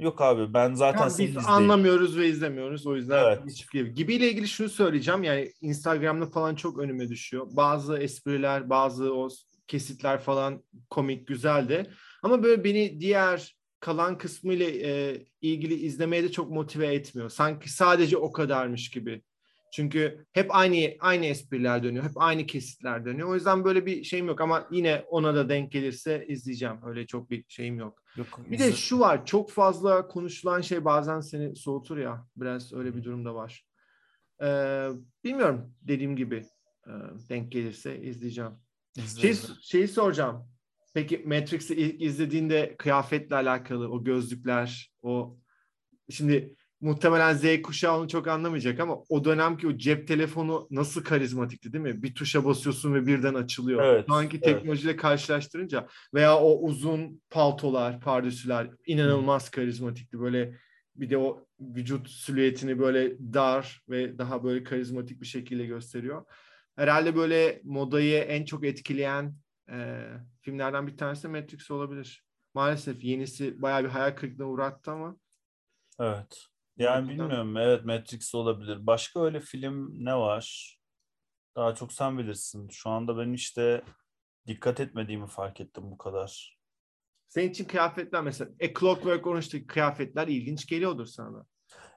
[0.01, 3.39] Yok abi ben zaten yani biz anlamıyoruz ve izlemiyoruz o yüzden evet.
[3.47, 3.95] hiçbir gibi.
[3.95, 7.47] Gibiyle ilgili şunu söyleyeceğim yani Instagram'da falan çok önüme düşüyor.
[7.51, 9.29] Bazı espriler, bazı o
[9.67, 11.91] kesitler falan komik, güzeldi.
[12.23, 17.31] Ama böyle beni diğer kalan kısmıyla e, ilgili izlemeye de çok motive etmiyor.
[17.31, 19.23] Sanki sadece o kadarmış gibi.
[19.71, 22.05] Çünkü hep aynı aynı espriler dönüyor.
[22.05, 23.29] Hep aynı kesitler dönüyor.
[23.29, 26.77] O yüzden böyle bir şeyim yok ama yine ona da denk gelirse izleyeceğim.
[26.87, 28.03] Öyle çok bir şeyim yok.
[28.17, 29.27] yok bir de şu var.
[29.27, 32.27] Çok fazla konuşulan şey bazen seni soğutur ya.
[32.37, 33.65] Biraz öyle bir durumda var.
[34.43, 34.89] Ee,
[35.25, 36.47] bilmiyorum dediğim gibi
[36.87, 36.93] e,
[37.29, 38.53] denk gelirse izleyeceğim.
[39.21, 40.49] Şey, şeyi soracağım.
[40.95, 45.39] Peki Matrix'i ilk izlediğinde kıyafetle alakalı o gözlükler, o
[46.11, 51.73] şimdi muhtemelen Z kuşağı onu çok anlamayacak ama o dönemki o cep telefonu nasıl karizmatikti
[51.73, 52.03] değil mi?
[52.03, 53.83] Bir tuşa basıyorsun ve birden açılıyor.
[53.85, 54.45] Evet, Şu anki evet.
[54.45, 59.51] teknolojiyle karşılaştırınca veya o uzun paltolar, pardüsüler inanılmaz Hı.
[59.51, 60.21] karizmatikti.
[60.21, 60.57] Böyle
[60.97, 66.25] bir de o vücut silüetini böyle dar ve daha böyle karizmatik bir şekilde gösteriyor.
[66.77, 69.35] Herhalde böyle modayı en çok etkileyen
[69.71, 70.05] e,
[70.41, 72.25] filmlerden bir tanesi de Matrix olabilir.
[72.55, 75.17] Maalesef yenisi bayağı bir hayal kırıklığına uğrattı ama.
[76.01, 76.50] Evet.
[76.81, 77.57] Yani bilmiyorum.
[77.57, 78.87] Evet Matrix olabilir.
[78.87, 80.77] Başka öyle film ne var?
[81.57, 82.69] Daha çok sen bilirsin.
[82.69, 83.83] Şu anda ben işte
[84.47, 86.59] dikkat etmediğimi fark ettim bu kadar.
[87.29, 91.47] Senin için kıyafetler mesela A Clockwork Orange'daki kıyafetler ilginç geliyordur sana.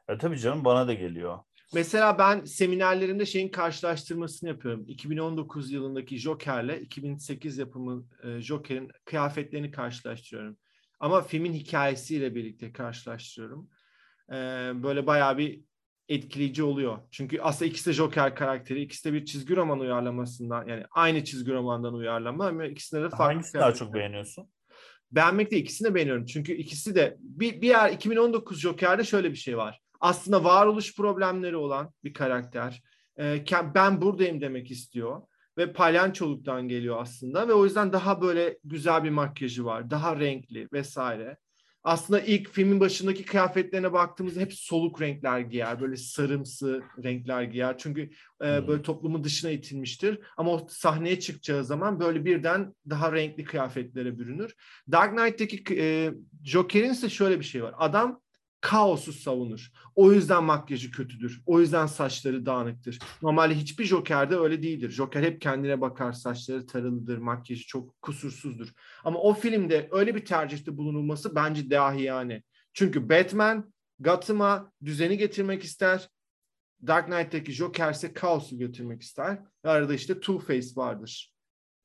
[0.09, 1.39] Ya tabii canım bana da geliyor.
[1.73, 4.83] Mesela ben seminerlerimde şeyin karşılaştırmasını yapıyorum.
[4.87, 10.57] 2019 yılındaki Joker'le 2008 yapımı e, Joker'in kıyafetlerini karşılaştırıyorum.
[10.99, 13.69] Ama filmin hikayesiyle birlikte karşılaştırıyorum.
[14.29, 14.35] E,
[14.83, 15.61] böyle bayağı bir
[16.09, 16.99] etkileyici oluyor.
[17.11, 21.51] Çünkü aslında ikisi de Joker karakteri, ikisi de bir çizgi roman uyarlamasından yani aynı çizgi
[21.51, 23.25] romandan uyarlama ama ikisinde de farklı.
[23.25, 24.49] Hangisini daha çok beğeniyorsun?
[25.11, 26.25] Beğenmek de ikisini de beğeniyorum.
[26.25, 31.57] Çünkü ikisi de bir, bir yer 2019 Joker'de şöyle bir şey var aslında varoluş problemleri
[31.57, 32.83] olan bir karakter.
[33.19, 35.21] E, ben buradayım demek istiyor
[35.57, 40.67] ve palyançoluktan geliyor aslında ve o yüzden daha böyle güzel bir makyajı var, daha renkli
[40.73, 41.37] vesaire.
[41.83, 47.77] Aslında ilk filmin başındaki kıyafetlerine baktığımızda hep soluk renkler giyer, böyle sarımsı renkler giyer.
[47.77, 48.01] Çünkü
[48.41, 48.67] e, hmm.
[48.67, 50.19] böyle toplumun dışına itilmiştir.
[50.37, 54.55] Ama o sahneye çıkacağı zaman böyle birden daha renkli kıyafetlere bürünür.
[54.91, 57.73] Dark Knight'teki e, Joker'in ise şöyle bir şey var.
[57.77, 58.22] Adam
[58.63, 59.71] kaosu savunur.
[59.95, 61.41] O yüzden makyajı kötüdür.
[61.45, 62.99] O yüzden saçları dağınıktır.
[63.21, 64.89] Normalde hiçbir Joker'de öyle değildir.
[64.89, 68.73] Joker hep kendine bakar, saçları tarılıdır, makyajı çok kusursuzdur.
[69.03, 72.43] Ama o filmde öyle bir tercihte bulunulması bence dahiyane.
[72.73, 76.09] Çünkü Batman Gotham'a düzeni getirmek ister.
[76.87, 79.39] Dark Knight'taki Joker ise kaosu götürmek ister.
[79.65, 81.33] Ve arada işte Two-Face vardır.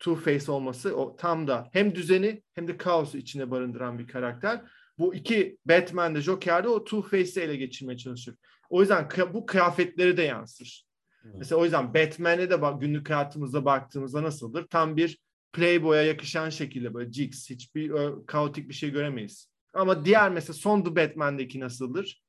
[0.01, 4.63] Two-Face olması o tam da hem düzeni hem de kaosu içine barındıran bir karakter
[4.99, 8.35] bu iki Batman'de Joker'de o Two Face'i ele geçirmeye çalışır.
[8.71, 10.85] O yüzden bu kıyafetleri de yansır.
[11.23, 11.31] Hmm.
[11.39, 14.67] Mesela o yüzden Batman'e de bak, günlük hayatımızda baktığımızda nasıldır?
[14.67, 15.19] Tam bir
[15.53, 19.51] Playboy'a yakışan şekilde böyle jigs, hiçbir ö, kaotik bir şey göremeyiz.
[19.75, 22.23] Ama diğer mesela son The Batman'deki nasıldır?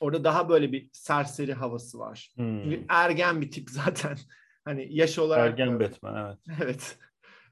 [0.00, 2.32] Orada daha böyle bir serseri havası var.
[2.34, 2.72] Hmm.
[2.88, 4.18] ergen bir tip zaten.
[4.64, 5.50] hani yaş olarak.
[5.50, 6.58] Ergen Batman evet.
[6.62, 6.98] evet.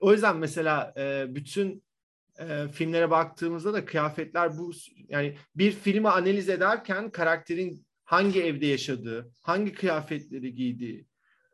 [0.01, 1.83] O yüzden mesela e, bütün
[2.41, 4.73] e, filmlere baktığımızda da kıyafetler bu
[5.09, 11.07] yani bir filmi analiz ederken karakterin hangi evde yaşadığı, hangi kıyafetleri giydiği,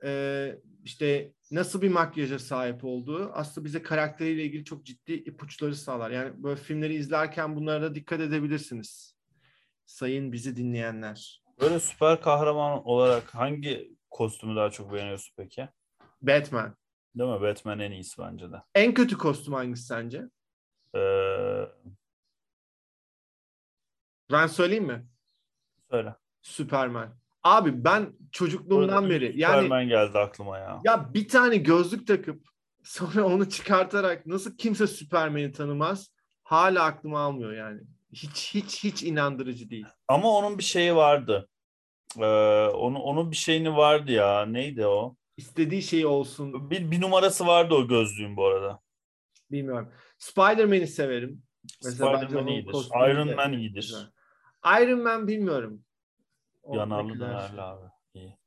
[0.04, 0.52] e,
[0.84, 6.10] işte nasıl bir makyaja sahip olduğu aslında bize karakteriyle ilgili çok ciddi ipuçları sağlar.
[6.10, 9.16] Yani böyle filmleri izlerken bunlara da dikkat edebilirsiniz.
[9.86, 11.42] Sayın bizi dinleyenler.
[11.60, 15.68] Böyle süper kahraman olarak hangi kostümü daha çok beğeniyorsun peki?
[16.22, 16.76] Batman.
[17.14, 17.40] Değil mi?
[17.40, 18.56] Batman en iyisi bence de.
[18.74, 20.22] En kötü kostüm hangisi sence?
[20.96, 21.68] Ee...
[24.32, 25.06] Ben söyleyeyim mi?
[25.90, 26.14] Söyle.
[26.42, 27.16] Süperman.
[27.42, 30.80] Abi ben çocukluğumdan beri yani Süperman geldi aklıma ya.
[30.84, 32.46] Ya bir tane gözlük takıp
[32.84, 36.10] sonra onu çıkartarak nasıl kimse Süpermen'i tanımaz
[36.42, 37.80] hala aklıma almıyor yani.
[38.12, 39.86] Hiç hiç hiç inandırıcı değil.
[40.08, 41.48] Ama onun bir şeyi vardı.
[42.18, 42.24] Ee,
[42.66, 44.46] onun onun bir şeyini vardı ya.
[44.46, 45.16] Neydi o?
[45.36, 46.70] İstediği şey olsun.
[46.70, 48.80] Bir, bir numarası vardı o gözlüğün bu arada.
[49.50, 49.92] Bilmiyorum.
[50.18, 51.42] Spider-Man'i severim.
[51.80, 52.74] Spider-Man iyidir.
[53.10, 53.96] Iron Man iyidir.
[54.82, 55.84] Iron Man bilmiyorum.
[56.72, 57.86] Yanarlı dönerli abi.
[58.14, 58.38] İyi.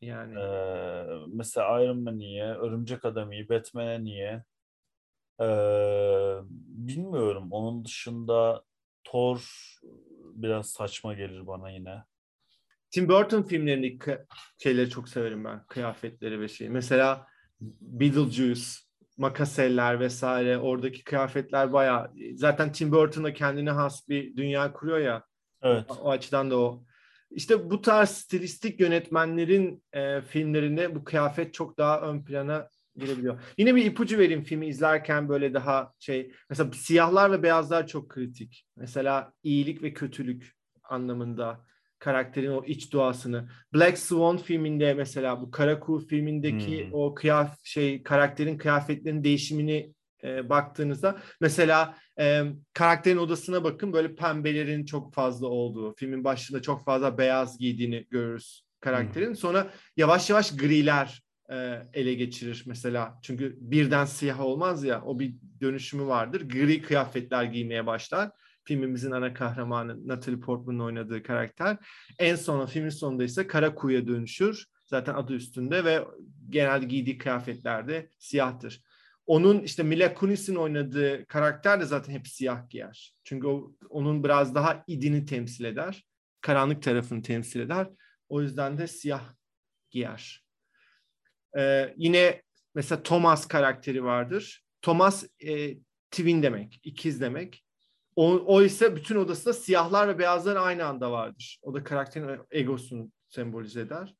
[0.00, 0.38] Yani.
[0.38, 2.44] Ee, mesela Iron Man niye?
[2.44, 3.48] Örümcek Adam iyi.
[3.48, 4.44] Batman'e niye?
[5.40, 7.48] Ee, bilmiyorum.
[7.50, 8.64] Onun dışında
[9.04, 9.38] Thor
[10.22, 12.02] biraz saçma gelir bana yine.
[12.90, 14.18] Tim Burton filmlerindeki
[14.58, 15.66] şeyleri çok severim ben.
[15.66, 16.68] Kıyafetleri ve şey.
[16.68, 17.26] Mesela
[17.80, 18.70] Beetlejuice,
[19.16, 25.24] makaseller vesaire oradaki kıyafetler bayağı zaten Tim Burton da kendine has bir dünya kuruyor ya.
[25.62, 25.84] Evet.
[25.88, 26.84] O, o açıdan da o.
[27.30, 33.40] İşte bu tarz stilistik yönetmenlerin e, filmlerinde bu kıyafet çok daha ön plana girebiliyor.
[33.58, 38.66] Yine bir ipucu vereyim filmi izlerken böyle daha şey mesela siyahlar ve beyazlar çok kritik.
[38.76, 41.66] Mesela iyilik ve kötülük anlamında
[42.02, 43.48] karakterin o iç doğasını.
[43.74, 46.94] Black Swan filminde mesela bu Kara Kuğu filmindeki hmm.
[46.94, 54.84] o kıyaf şey karakterin kıyafetlerinin değişimini e, baktığınızda mesela e, karakterin odasına bakın böyle pembelerin
[54.84, 59.26] çok fazla olduğu filmin başında çok fazla beyaz giydiğini görürüz karakterin.
[59.26, 59.36] Hmm.
[59.36, 63.18] Sonra yavaş yavaş griler e, ele geçirir mesela.
[63.22, 66.48] Çünkü birden siyah olmaz ya o bir dönüşümü vardır.
[66.48, 68.30] Gri kıyafetler giymeye başlar
[68.64, 71.76] filmimizin ana kahramanı Natalie Portman'ın oynadığı karakter.
[72.18, 74.66] En sona filmin sonunda ise kara kuğuya dönüşür.
[74.86, 76.04] Zaten adı üstünde ve
[76.48, 78.82] genelde giydiği kıyafetlerde siyahtır.
[79.26, 83.14] Onun işte Mila Kunis'in oynadığı karakter de zaten hep siyah giyer.
[83.24, 86.06] Çünkü o, onun biraz daha idini temsil eder.
[86.40, 87.88] Karanlık tarafını temsil eder.
[88.28, 89.34] O yüzden de siyah
[89.90, 90.44] giyer.
[91.58, 92.42] Ee, yine
[92.74, 94.64] mesela Thomas karakteri vardır.
[94.82, 95.76] Thomas e,
[96.10, 97.64] twin demek, ikiz demek.
[98.16, 101.58] O, o ise bütün odasında siyahlar ve beyazlar aynı anda vardır.
[101.62, 104.14] O da karakterin egosunu sembolize eder.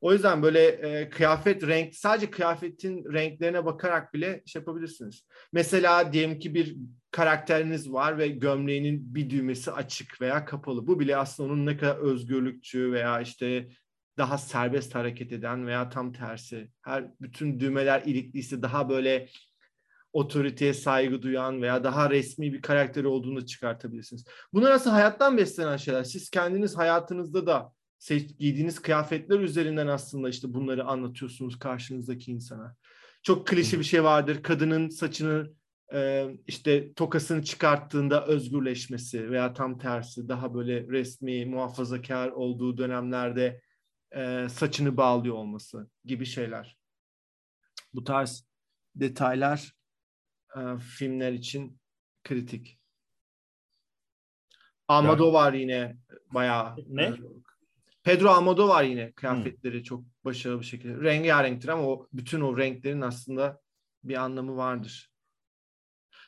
[0.00, 5.26] O yüzden böyle e, kıyafet renk sadece kıyafetin renklerine bakarak bile şey yapabilirsiniz.
[5.52, 6.76] Mesela diyelim ki bir
[7.10, 10.86] karakteriniz var ve gömleğinin bir düğmesi açık veya kapalı.
[10.86, 13.68] Bu bile aslında onun ne kadar özgürlükçü veya işte
[14.18, 16.70] daha serbest hareket eden veya tam tersi.
[16.82, 19.28] Her bütün düğmeler ilikliyse daha böyle
[20.16, 24.24] otoriteye saygı duyan veya daha resmi bir karakteri olduğunu çıkartabilirsiniz.
[24.52, 26.04] Bunlar aslında hayattan beslenen şeyler.
[26.04, 27.72] Siz kendiniz hayatınızda da
[28.38, 32.76] giydiğiniz kıyafetler üzerinden aslında işte bunları anlatıyorsunuz karşınızdaki insana.
[33.22, 34.42] Çok klişe bir şey vardır.
[34.42, 35.52] Kadının saçını
[35.92, 43.60] e, işte tokasını çıkarttığında özgürleşmesi veya tam tersi daha böyle resmi, muhafazakar olduğu dönemlerde
[44.16, 46.78] e, saçını bağlıyor olması gibi şeyler.
[47.94, 48.46] Bu tarz
[48.94, 49.76] detaylar
[50.56, 51.78] e, filmler için
[52.24, 52.78] kritik.
[54.88, 55.62] Almodovar yani.
[55.62, 55.96] yine
[56.30, 57.02] bayağı ne?
[57.02, 57.14] E,
[58.02, 59.82] Pedro Almodovar yine kıyafetleri hmm.
[59.82, 61.00] çok başarılı bir şekilde.
[61.00, 63.60] Rengarenktir ama o bütün o renklerin aslında
[64.04, 65.10] bir anlamı vardır.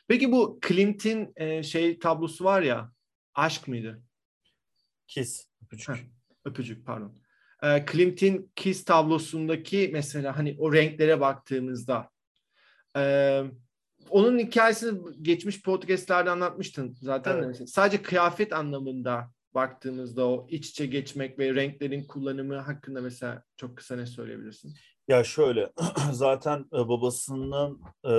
[0.09, 2.93] Peki bu Clint'in e, şey tablosu var ya
[3.35, 4.03] aşk mıydı?
[5.07, 5.47] Kiss.
[5.65, 5.89] Öpücük.
[5.89, 5.99] Heh,
[6.45, 7.17] öpücük pardon.
[7.63, 12.11] E, Clint'in Kiss tablosundaki mesela hani o renklere baktığımızda
[12.97, 13.43] e,
[14.11, 17.37] onun hikayesini geçmiş podcastlerde anlatmıştın zaten.
[17.37, 17.71] Evet.
[17.71, 23.97] Sadece kıyafet anlamında baktığımızda o iç içe geçmek ve renklerin kullanımı hakkında mesela çok kısa
[23.97, 24.75] ne söyleyebilirsin?
[25.09, 25.73] Ya şöyle
[26.13, 28.13] zaten e, babasının e,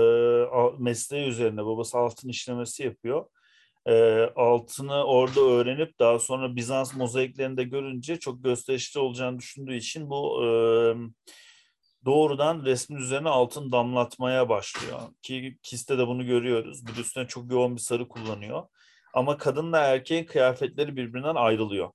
[0.80, 3.25] mesleği üzerine babası altın işlemesi yapıyor.
[3.86, 10.43] E, altını orada öğrenip daha sonra Bizans mozaiklerinde görünce çok gösterişli olacağını düşündüğü için bu
[10.43, 10.47] e,
[12.06, 15.00] doğrudan resmin üzerine altın damlatmaya başlıyor.
[15.22, 16.86] Ki Kiste de bunu görüyoruz.
[16.88, 18.64] Bir üstüne çok yoğun bir sarı kullanıyor.
[19.14, 21.92] Ama kadınla erkeğin kıyafetleri birbirinden ayrılıyor.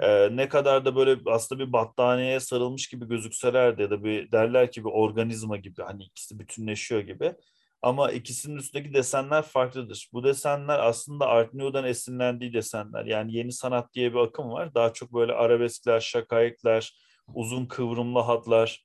[0.00, 4.32] ee, ne kadar da böyle aslında bir battaniyeye sarılmış gibi gözükseler de ya da bir
[4.32, 7.34] derler ki bir organizma gibi hani ikisi bütünleşiyor gibi.
[7.82, 10.08] Ama ikisinin üstündeki desenler farklıdır.
[10.12, 13.04] Bu desenler aslında Art Nou'dan esinlendiği desenler.
[13.04, 14.74] Yani yeni sanat diye bir akım var.
[14.74, 16.92] Daha çok böyle arabeskler, şakayıklar,
[17.34, 18.84] uzun kıvrımlı hatlar,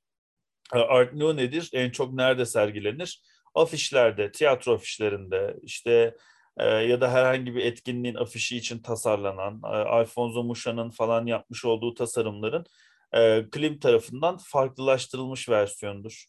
[0.71, 1.69] Art Nouveau nedir?
[1.73, 3.21] En çok nerede sergilenir?
[3.56, 6.15] Afişlerde, tiyatro afişlerinde, işte
[6.58, 11.93] e, ya da herhangi bir etkinliğin afişi için tasarlanan, e, Alfonso Muşa'nın falan yapmış olduğu
[11.93, 12.65] tasarımların
[13.13, 16.25] e, Klim tarafından farklılaştırılmış versiyonudur.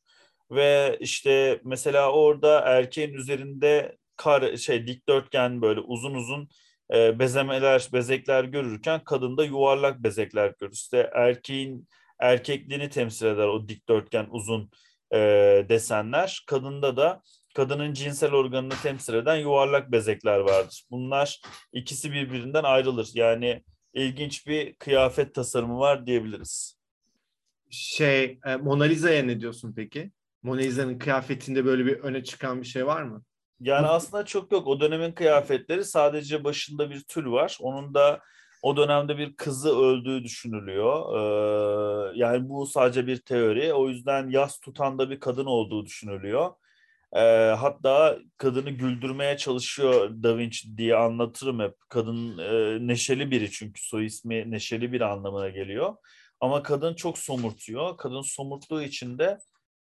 [0.50, 6.48] Ve işte mesela orada erkeğin üzerinde kar şey dikdörtgen böyle uzun uzun
[6.94, 10.72] e, bezemeler, bezekler görürken kadında yuvarlak bezekler görür.
[10.72, 14.70] İşte erkeğin erkekliğini temsil eder o dikdörtgen uzun
[15.12, 15.18] e,
[15.68, 16.44] desenler.
[16.46, 17.22] Kadında da
[17.54, 20.84] kadının cinsel organını temsil eden yuvarlak bezekler vardır.
[20.90, 21.40] Bunlar
[21.72, 23.10] ikisi birbirinden ayrılır.
[23.14, 23.62] Yani
[23.94, 26.78] ilginç bir kıyafet tasarımı var diyebiliriz.
[27.70, 30.10] Şey, e, Mona Lisa'ya ne diyorsun peki?
[30.42, 33.22] Mona Lisa'nın kıyafetinde böyle bir öne çıkan bir şey var mı?
[33.60, 34.66] Yani aslında çok yok.
[34.66, 37.58] O dönemin kıyafetleri sadece başında bir tül var.
[37.60, 38.20] Onun da
[38.66, 41.16] o dönemde bir kızı öldüğü düşünülüyor.
[41.16, 43.74] Ee, yani bu sadece bir teori.
[43.74, 46.50] O yüzden yas tutan da bir kadın olduğu düşünülüyor.
[47.12, 47.20] Ee,
[47.58, 51.74] hatta kadını güldürmeye çalışıyor Da Vinci diye anlatırım hep.
[51.88, 55.94] Kadın e, neşeli biri çünkü soy ismi neşeli bir anlamına geliyor.
[56.40, 57.96] Ama kadın çok somurtuyor.
[57.96, 59.38] Kadın somurttuğu için de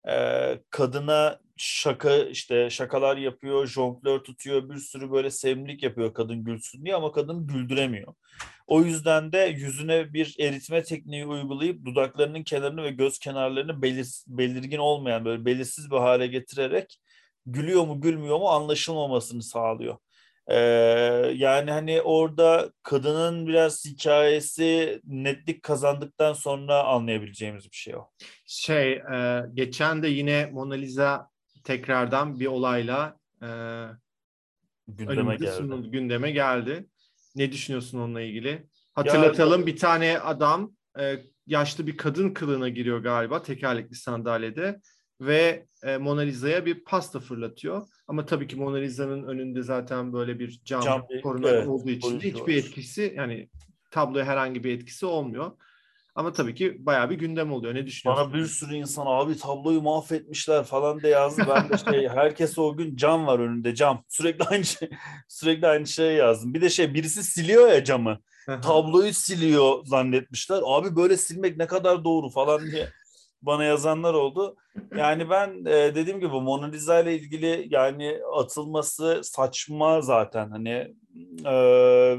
[0.09, 6.85] e, kadına şaka işte şakalar yapıyor, jonglör tutuyor, bir sürü böyle sevimlilik yapıyor kadın gülsün
[6.85, 8.13] diye ama kadın güldüremiyor.
[8.67, 14.77] O yüzden de yüzüne bir eritme tekniği uygulayıp dudaklarının kenarını ve göz kenarlarını belir, belirgin
[14.77, 17.01] olmayan böyle belirsiz bir hale getirerek
[17.45, 19.97] gülüyor mu gülmüyor mu anlaşılmamasını sağlıyor.
[20.47, 20.57] Ee,
[21.35, 28.09] yani hani orada kadının biraz hikayesi netlik kazandıktan sonra anlayabileceğimiz bir şey o.
[28.45, 31.29] Şey, e, geçen de yine Mona Lisa
[31.63, 33.47] tekrardan bir olayla e,
[34.87, 35.51] gündeme geldi.
[35.51, 36.85] Sunuldu, gündeme geldi.
[37.35, 38.67] Ne düşünüyorsun onunla ilgili?
[38.93, 44.81] Hatırlatalım ya, bir tane adam e, yaşlı bir kadın kılığına giriyor galiba tekerlekli sandalyede
[45.21, 47.87] ve e, Mona Lisa'ya bir pasta fırlatıyor.
[48.07, 52.19] Ama tabii ki Mona Lisa'nın önünde zaten böyle bir cam, cam koruna evet, olduğu için
[52.19, 53.49] hiçbir etkisi yani
[53.91, 55.51] tabloya herhangi bir etkisi olmuyor.
[56.15, 57.75] Ama tabii ki bayağı bir gündem oluyor.
[57.75, 58.25] Ne düşünüyorsun?
[58.25, 61.41] Bana bir sürü insan abi tabloyu mahvetmişler falan de yazdı.
[61.49, 64.03] Ben de şey herkes o gün cam var önünde cam.
[64.09, 64.89] Sürekli aynı şey
[65.27, 66.53] sürekli aynı şey yazdım.
[66.53, 68.19] Bir de şey birisi siliyor ya camı.
[68.45, 70.61] tabloyu siliyor zannetmişler.
[70.65, 72.87] Abi böyle silmek ne kadar doğru falan diye
[73.45, 74.55] bana yazanlar oldu.
[74.97, 80.95] Yani ben e, dediğim gibi Mona Lisa ile ilgili yani atılması saçma zaten hani
[81.45, 81.55] e,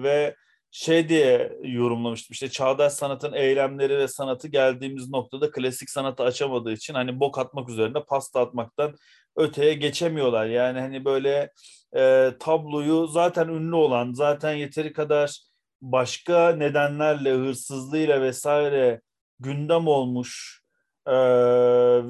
[0.03, 0.35] ve
[0.71, 6.95] şey diye yorumlamıştım işte çağdaş sanatın eylemleri ve sanatı geldiğimiz noktada klasik sanatı açamadığı için
[6.95, 8.95] hani bok atmak üzerine pasta atmaktan
[9.37, 10.47] öteye geçemiyorlar.
[10.47, 11.53] Yani hani böyle
[11.97, 15.41] e, tabloyu zaten ünlü olan zaten yeteri kadar
[15.83, 19.01] başka nedenlerle hırsızlığıyla vesaire
[19.41, 20.63] gündem olmuş
[21.07, 21.15] e,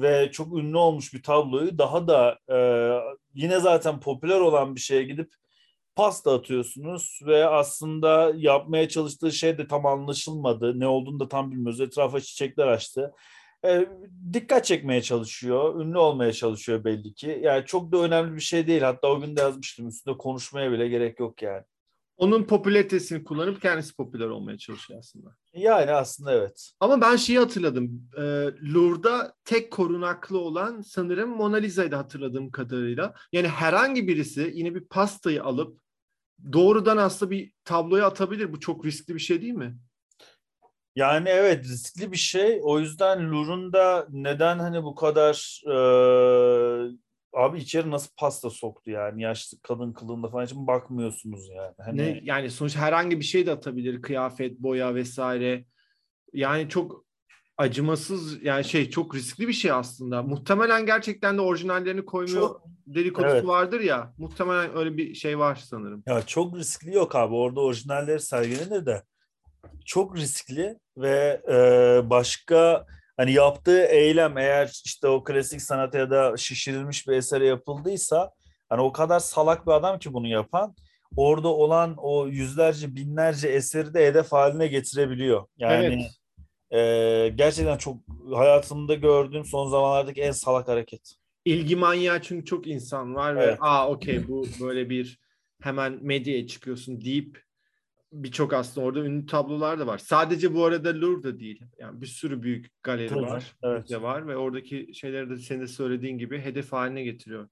[0.01, 2.57] ve çok ünlü olmuş bir tabloyu daha da e,
[3.33, 5.33] yine zaten popüler olan bir şeye gidip
[5.95, 10.79] pasta atıyorsunuz ve aslında yapmaya çalıştığı şey de tam anlaşılmadı.
[10.79, 11.81] Ne olduğunu da tam bilmiyoruz.
[11.81, 13.13] Etrafa çiçekler açtı.
[13.65, 13.87] E,
[14.33, 15.81] dikkat çekmeye çalışıyor.
[15.81, 17.39] Ünlü olmaya çalışıyor belli ki.
[17.43, 18.81] Yani çok da önemli bir şey değil.
[18.81, 19.87] Hatta o gün de yazmıştım.
[19.87, 21.63] Üstünde konuşmaya bile gerek yok yani.
[22.17, 25.29] Onun popülaritesini kullanıp kendisi popüler olmaya çalışıyor aslında.
[25.53, 26.71] Yani aslında evet.
[26.79, 28.09] Ama ben şeyi hatırladım.
[28.17, 28.21] E,
[28.73, 33.13] Louvre'da tek korunaklı olan sanırım Mona Lisa'ydı hatırladığım kadarıyla.
[33.31, 35.79] Yani herhangi birisi yine bir pastayı alıp
[36.53, 38.53] doğrudan aslında bir tabloya atabilir.
[38.53, 39.77] Bu çok riskli bir şey değil mi?
[40.95, 42.59] Yani evet riskli bir şey.
[42.63, 45.77] O yüzden Louvre'un da neden hani bu kadar e,
[47.37, 51.73] abi içeri nasıl pasta soktu yani yaşlı kadın kılığında falan için bakmıyorsunuz yani.
[51.85, 51.97] Hani...
[51.97, 55.65] Ne, yani sonuç herhangi bir şey de atabilir kıyafet, boya vesaire.
[56.33, 57.05] Yani çok
[57.57, 60.23] acımasız yani şey çok riskli bir şey aslında.
[60.23, 63.47] Muhtemelen gerçekten de orijinallerini koymuyor çok, dedikodusu evet.
[63.47, 64.13] vardır ya.
[64.17, 66.03] Muhtemelen öyle bir şey var sanırım.
[66.07, 67.35] Ya çok riskli yok abi.
[67.35, 69.03] Orada orijinalleri sergilenir de
[69.85, 72.85] çok riskli ve e, başka
[73.17, 78.31] hani yaptığı eylem eğer işte o klasik sanat ya da şişirilmiş bir esere yapıldıysa
[78.69, 80.75] hani o kadar salak bir adam ki bunu yapan
[81.15, 85.45] orada olan o yüzlerce binlerce eseri de hedef haline getirebiliyor.
[85.57, 86.11] Yani evet.
[86.71, 87.97] e, gerçekten çok
[88.33, 91.15] hayatımda gördüğüm son zamanlardaki en salak hareket.
[91.45, 93.47] İlgi manyağı çünkü çok insan var evet.
[93.47, 95.19] ve aa okey bu böyle bir
[95.61, 97.46] hemen medyaya çıkıyorsun deyip
[98.11, 99.97] birçok aslında orada ünlü tablolar da var.
[99.97, 101.61] Sadece bu arada Louvre'da değil.
[101.79, 103.55] Yani bir sürü büyük galeri Tabii, var.
[103.63, 103.91] Evet.
[103.91, 107.49] var ve oradaki şeyleri de senin de söylediğin gibi hedef haline getiriyor.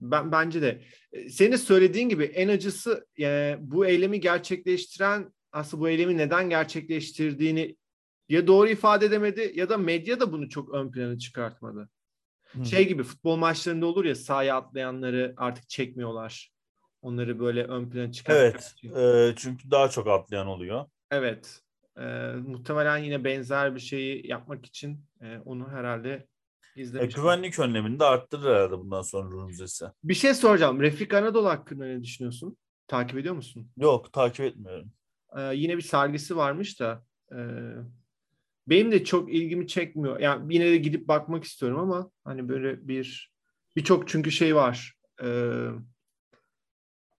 [0.00, 0.82] Ben bence de
[1.12, 7.76] e, senin söylediğin gibi en acısı yani bu eylemi gerçekleştiren aslında bu eylemi neden gerçekleştirdiğini
[8.28, 11.88] ya doğru ifade edemedi ya da medya da bunu çok ön plana çıkartmadı.
[12.52, 12.64] Hmm.
[12.64, 16.51] Şey gibi futbol maçlarında olur ya sahaya atlayanları artık çekmiyorlar.
[17.02, 18.96] Onları böyle ön plana çıkartmak Evet.
[18.96, 20.84] E, çünkü daha çok atlayan oluyor.
[21.10, 21.60] Evet.
[21.96, 22.02] E,
[22.46, 26.26] muhtemelen yine benzer bir şeyi yapmak için e, onu herhalde
[26.76, 27.16] izlemiş.
[27.16, 29.84] E, güvenlik önlemini de arttırır herhalde bundan sonra Ruhr Müzesi.
[30.04, 30.80] Bir şey soracağım.
[30.80, 32.56] Refik Anadolu hakkında ne düşünüyorsun?
[32.88, 33.70] Takip ediyor musun?
[33.76, 34.92] Yok takip etmiyorum.
[35.36, 37.38] E, yine bir sergisi varmış da e,
[38.68, 40.20] benim de çok ilgimi çekmiyor.
[40.20, 43.32] Yani yine de gidip bakmak istiyorum ama hani böyle bir
[43.76, 44.94] birçok çünkü şey var.
[45.22, 45.70] Eee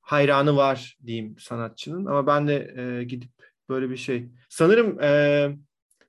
[0.04, 3.32] hayranı var diyeyim sanatçının ama ben de e, gidip
[3.70, 4.28] böyle bir şey.
[4.50, 5.50] Sanırım e,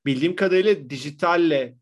[0.06, 1.76] bildiğim kadarıyla dijitalle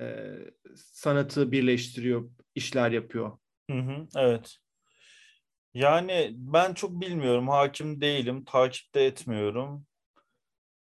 [0.00, 0.34] e,
[0.76, 3.38] sanatı birleştiriyor, işler yapıyor.
[3.70, 4.56] Hı hı, evet.
[5.74, 7.48] Yani ben çok bilmiyorum.
[7.48, 8.44] Hakim değilim.
[8.44, 9.86] Takipte etmiyorum.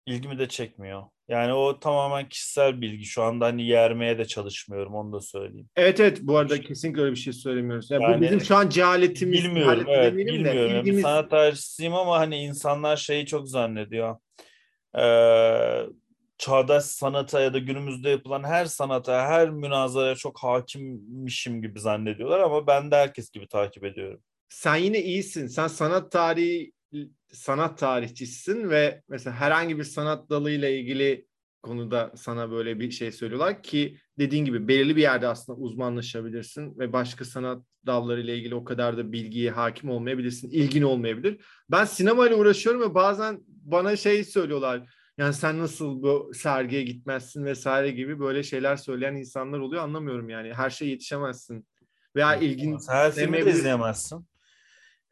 [0.07, 1.03] İlgimi de çekmiyor.
[1.29, 3.05] Yani o tamamen kişisel bilgi.
[3.05, 4.95] Şu anda hani yermeye de çalışmıyorum.
[4.95, 5.69] Onu da söyleyeyim.
[5.77, 7.91] Evet evet bu arada kesinlikle öyle bir şey söylemiyoruz.
[7.91, 9.45] Yani, yani bu bizim şu an cehaletimiz.
[9.45, 10.73] Bilmiyorum evet bilmiyorum.
[10.73, 10.87] De, ilgimiz...
[10.87, 14.17] Yani sanat tarihçisiyim ama hani insanlar şeyi çok zannediyor.
[14.99, 15.87] Ee,
[16.39, 22.67] çağdaş sanata ya da günümüzde yapılan her sanata, her münazara çok hakimmişim gibi zannediyorlar ama
[22.67, 24.21] ben de herkes gibi takip ediyorum.
[24.49, 25.47] Sen yine iyisin.
[25.47, 26.73] Sen sanat tarihi
[27.33, 31.27] sanat tarihçisisin ve mesela herhangi bir sanat dalıyla ilgili
[31.63, 36.93] konuda sana böyle bir şey söylüyorlar ki dediğin gibi belirli bir yerde aslında uzmanlaşabilirsin ve
[36.93, 41.45] başka sanat dallarıyla ilgili o kadar da bilgiye hakim olmayabilirsin, ilgin olmayabilir.
[41.71, 44.95] Ben sinemayla uğraşıyorum ve bazen bana şey söylüyorlar.
[45.19, 50.55] Yani sen nasıl bu sergiye gitmezsin vesaire gibi böyle şeyler söyleyen insanlar oluyor anlamıyorum yani.
[50.55, 51.67] Her şeye yetişemezsin.
[52.17, 54.27] Veya ilgin her filmi de izleyemezsin.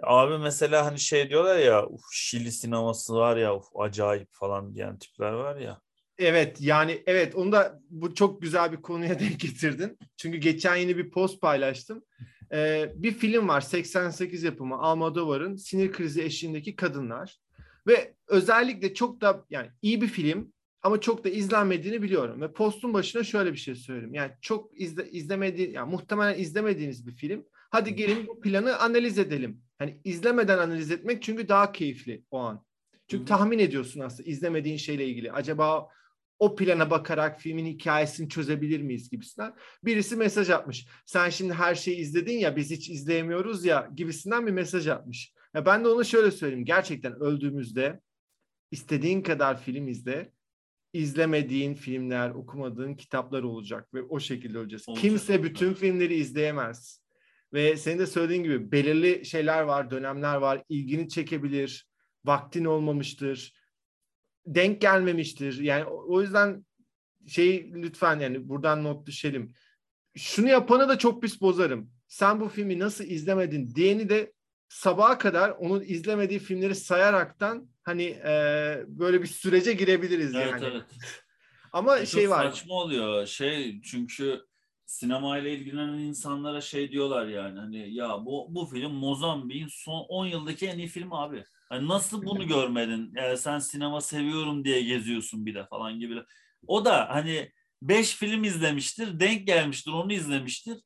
[0.03, 4.99] Abi mesela hani şey diyorlar ya uf Şili sineması var ya uf acayip falan diyen
[4.99, 5.81] tipler var ya.
[6.19, 9.99] Evet yani evet onu da bu çok güzel bir konuya denk getirdin.
[10.17, 12.05] Çünkü geçen yeni bir post paylaştım.
[12.53, 17.41] Ee, bir film var 88 yapımı Almodovar'ın sinir krizi eşliğindeki kadınlar.
[17.87, 22.41] Ve özellikle çok da yani iyi bir film ama çok da izlenmediğini biliyorum.
[22.41, 24.15] Ve postun başına şöyle bir şey söyleyeyim.
[24.15, 27.45] Yani çok izle, izlemedi yani muhtemelen izlemediğiniz bir film.
[27.71, 29.63] Hadi gelin bu planı analiz edelim.
[29.79, 32.65] Hani izlemeden analiz etmek çünkü daha keyifli o an.
[33.09, 35.33] Çünkü tahmin ediyorsun aslında izlemediğin şeyle ilgili.
[35.33, 35.89] Acaba
[36.39, 39.55] o plana bakarak filmin hikayesini çözebilir miyiz gibisinden.
[39.85, 40.87] Birisi mesaj atmış.
[41.07, 45.35] Sen şimdi her şeyi izledin ya biz hiç izleyemiyoruz ya gibisinden bir mesaj atmış.
[45.55, 46.65] Ya ben de onu şöyle söyleyeyim.
[46.65, 48.01] Gerçekten öldüğümüzde
[48.71, 50.33] istediğin kadar film izle.
[50.93, 54.89] izlemediğin filmler, okumadığın kitaplar olacak ve o şekilde öleceğiz.
[54.89, 55.03] Olacak.
[55.03, 57.03] Kimse bütün filmleri izleyemez.
[57.53, 60.63] Ve senin de söylediğin gibi belirli şeyler var, dönemler var.
[60.69, 61.89] ilgini çekebilir,
[62.25, 63.53] vaktin olmamıştır,
[64.47, 65.61] denk gelmemiştir.
[65.61, 66.67] Yani o yüzden
[67.27, 69.53] şey lütfen yani buradan not düşelim.
[70.17, 71.91] Şunu yapanı da çok pis bozarım.
[72.09, 74.33] Sen bu filmi nasıl izlemedin diyeni de
[74.69, 78.33] sabaha kadar onun izlemediği filmleri sayaraktan hani e,
[78.87, 80.65] böyle bir sürece girebiliriz evet, yani.
[80.65, 80.83] Evet.
[81.73, 82.51] Ama e, şey var.
[82.51, 83.27] Saçma oluyor.
[83.27, 84.41] Şey çünkü
[84.91, 90.27] sinema ile ilgilenen insanlara şey diyorlar yani hani ya bu bu film Mozambik'in son 10
[90.27, 91.45] yıldaki en iyi film abi.
[91.69, 93.13] Hani nasıl bunu görmedin?
[93.17, 96.23] Yani sen sinema seviyorum diye geziyorsun bir de falan gibi.
[96.67, 100.79] O da hani 5 film izlemiştir, denk gelmiştir, onu izlemiştir.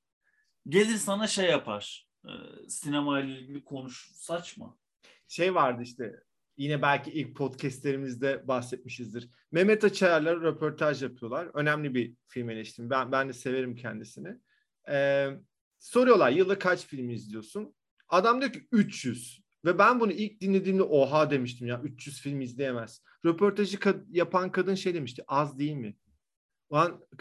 [0.68, 2.08] Gelir sana şey yapar.
[2.26, 2.32] E,
[2.68, 4.10] sinema ile ilgili konuş.
[4.14, 4.76] Saçma.
[5.28, 6.12] Şey vardı işte
[6.56, 9.30] yine belki ilk podcastlerimizde bahsetmişizdir.
[9.52, 11.50] Mehmet Açayar'la röportaj yapıyorlar.
[11.54, 12.90] Önemli bir film eleştirimi.
[12.90, 14.36] Ben, ben de severim kendisini.
[14.88, 15.30] Ee,
[15.78, 17.74] soruyorlar yılda kaç film izliyorsun?
[18.08, 19.44] Adam diyor ki 300.
[19.64, 23.02] Ve ben bunu ilk dinlediğimde oha demiştim ya 300 film izleyemez.
[23.24, 25.96] Röportajı kad- yapan kadın şey demişti az değil mi?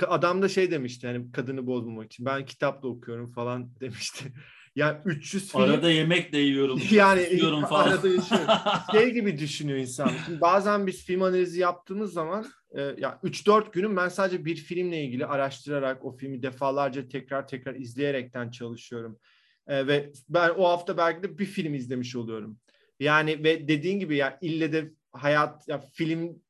[0.08, 4.34] adam da şey demişti hani kadını bozmamak için ben kitap da okuyorum falan demişti.
[4.76, 5.62] Yani 300 film...
[5.62, 6.82] Arada yemek de yiyorum.
[6.92, 7.88] yani yiyorum falan.
[7.92, 8.48] arada yaşıyorum.
[8.92, 10.12] şey gibi düşünüyor insan.
[10.26, 15.04] Şimdi bazen biz film analizi yaptığımız zaman e, ya 3-4 günüm ben sadece bir filmle
[15.04, 19.20] ilgili araştırarak o filmi defalarca tekrar tekrar izleyerekten çalışıyorum.
[19.68, 22.58] E, ve ben o hafta belki de bir film izlemiş oluyorum.
[23.00, 26.42] Yani ve dediğin gibi ya ille de hayat ya film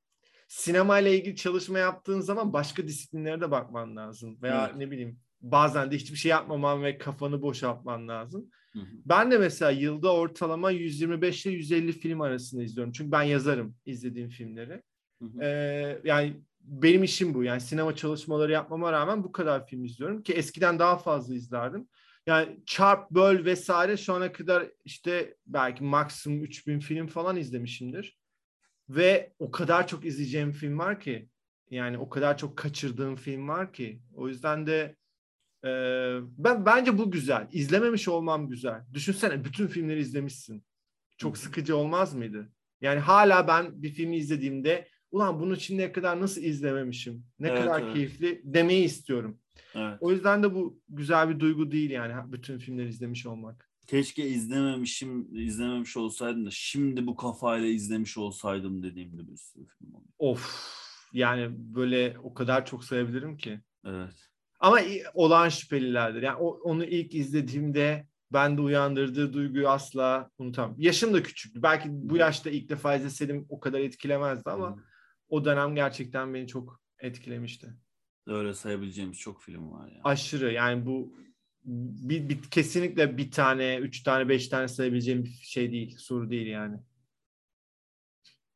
[0.47, 4.41] sinema ile ilgili çalışma yaptığın zaman başka disiplinlere de bakman lazım.
[4.41, 4.75] Veya evet.
[4.75, 8.49] ne bileyim bazen de hiçbir şey yapmaman ve kafanı boşaltman lazım.
[8.73, 8.85] Hı hı.
[9.05, 12.93] Ben de mesela yılda ortalama 125 ile 150 film arasında izliyorum.
[12.93, 14.81] Çünkü ben yazarım izlediğim filmleri.
[15.21, 15.43] Hı hı.
[15.43, 17.43] Ee, yani benim işim bu.
[17.43, 21.87] Yani sinema çalışmaları yapmama rağmen bu kadar film izliyorum ki eskiden daha fazla izlerdim.
[22.27, 28.17] Yani çarp, böl vesaire şu ana kadar işte belki maksimum 3000 film falan izlemişimdir.
[28.89, 31.29] Ve o kadar çok izleyeceğim film var ki
[31.69, 34.95] yani o kadar çok kaçırdığım film var ki o yüzden de
[35.65, 35.69] e,
[36.37, 37.47] ben bence bu güzel.
[37.51, 38.85] İzlememiş olmam güzel.
[38.93, 40.63] Düşünsene bütün filmleri izlemişsin.
[41.17, 42.51] Çok sıkıcı olmaz mıydı?
[42.81, 47.25] Yani hala ben bir filmi izlediğimde ulan bunu şimdiye kadar nasıl izlememişim?
[47.39, 47.93] Ne evet, kadar evet.
[47.93, 49.39] keyifli demeyi istiyorum.
[49.75, 49.97] Evet.
[50.01, 53.69] O yüzden de bu güzel bir duygu değil yani bütün filmleri izlemiş olmak.
[53.87, 60.07] Keşke izlememişim, izlememiş olsaydım da şimdi bu kafayla izlemiş olsaydım dediğimde bir sürü film oldu.
[60.19, 60.73] Of
[61.13, 63.61] yani böyle o kadar çok sayabilirim ki.
[63.85, 64.32] Evet.
[64.63, 64.79] Ama
[65.13, 66.21] olan şüphelilerdir.
[66.21, 70.75] Yani onu ilk izlediğimde ben de uyandırdığı duyguyu asla unutamam.
[70.77, 71.63] Yaşım da küçüktü.
[71.63, 74.83] Belki bu yaşta ilk defa izleseydim o kadar etkilemezdi ama hmm.
[75.29, 77.73] o dönem gerçekten beni çok etkilemişti.
[78.27, 80.01] Öyle sayabileceğimiz çok film var ya.
[80.03, 81.13] Aşırı yani bu
[81.65, 85.97] bir, bir, kesinlikle bir tane, üç tane, beş tane sayabileceğim bir şey değil.
[85.97, 86.77] Soru değil yani.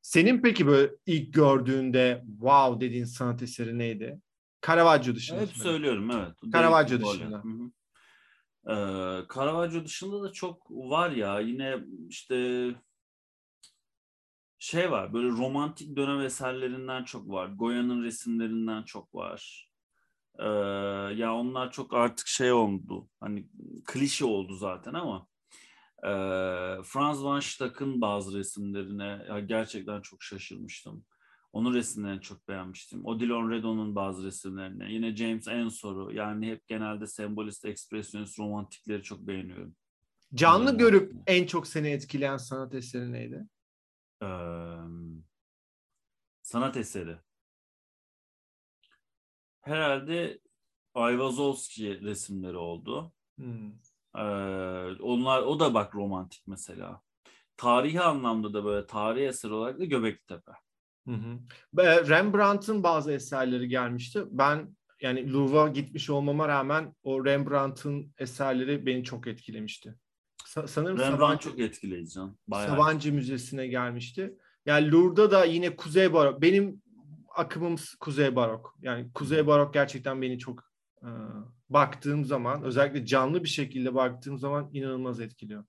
[0.02, 4.22] Senin peki böyle ilk gördüğünde wow dediğin sanat eseri neydi?
[4.68, 5.42] Caravaggio dışında.
[5.42, 6.54] Hep söylüyorum evet.
[6.54, 7.44] Caravaggio dışında.
[7.44, 7.72] Hı hı.
[8.68, 11.78] Ee, Caravaggio dışında da çok var ya yine
[12.10, 12.68] işte
[14.60, 17.48] şey var böyle romantik dönem eserlerinden çok var.
[17.48, 19.72] Goya'nın resimlerinden çok var.
[20.40, 20.48] Ee,
[21.16, 23.10] ya onlar çok artık şey oldu.
[23.20, 23.48] Hani
[23.86, 25.28] klişe oldu zaten ama
[26.04, 26.12] e,
[26.84, 31.06] Franz van Stack'ın bazı resimlerine gerçekten çok şaşırmıştım.
[31.58, 33.06] Onun resimlerini çok beğenmiştim.
[33.06, 34.94] Odilon Redon'un bazı resimlerini.
[34.94, 36.14] Yine James Ensor'u.
[36.14, 39.76] Yani hep genelde sembolist, ekspresyonist, romantikleri çok beğeniyorum.
[40.34, 43.48] Canlı Onların görüp en çok seni etkileyen sanat eseri neydi?
[44.24, 44.28] Ee,
[46.42, 47.18] sanat eseri.
[49.62, 50.40] Herhalde
[50.94, 53.12] Ayvazovski resimleri oldu.
[53.38, 53.72] Hmm.
[54.16, 54.22] Ee,
[55.02, 57.02] onlar o da bak romantik mesela.
[57.58, 60.52] Tarihi anlamda da böyle tarihi eser olarak da Göbekli Tepe.
[61.08, 61.40] Hı hı.
[62.10, 64.24] Rembrandt'ın bazı eserleri gelmişti.
[64.32, 69.96] Ben yani Louvre'a gitmiş olmama rağmen o Rembrandt'ın eserleri beni çok etkilemişti.
[70.46, 72.20] Sa- sanırım Rembrandt Sabancı, çok etkileyici.
[72.48, 72.68] Bayağı.
[72.68, 74.38] Sabancı Müzesi'ne gelmişti.
[74.66, 76.42] Yani Louvre'da da yine Kuzey Barok.
[76.42, 76.82] Benim
[77.36, 78.76] akımım Kuzey Barok.
[78.82, 80.64] Yani Kuzey Barok gerçekten beni çok
[81.02, 81.10] e,
[81.70, 85.66] baktığım zaman özellikle canlı bir şekilde baktığım zaman inanılmaz etkiliyor.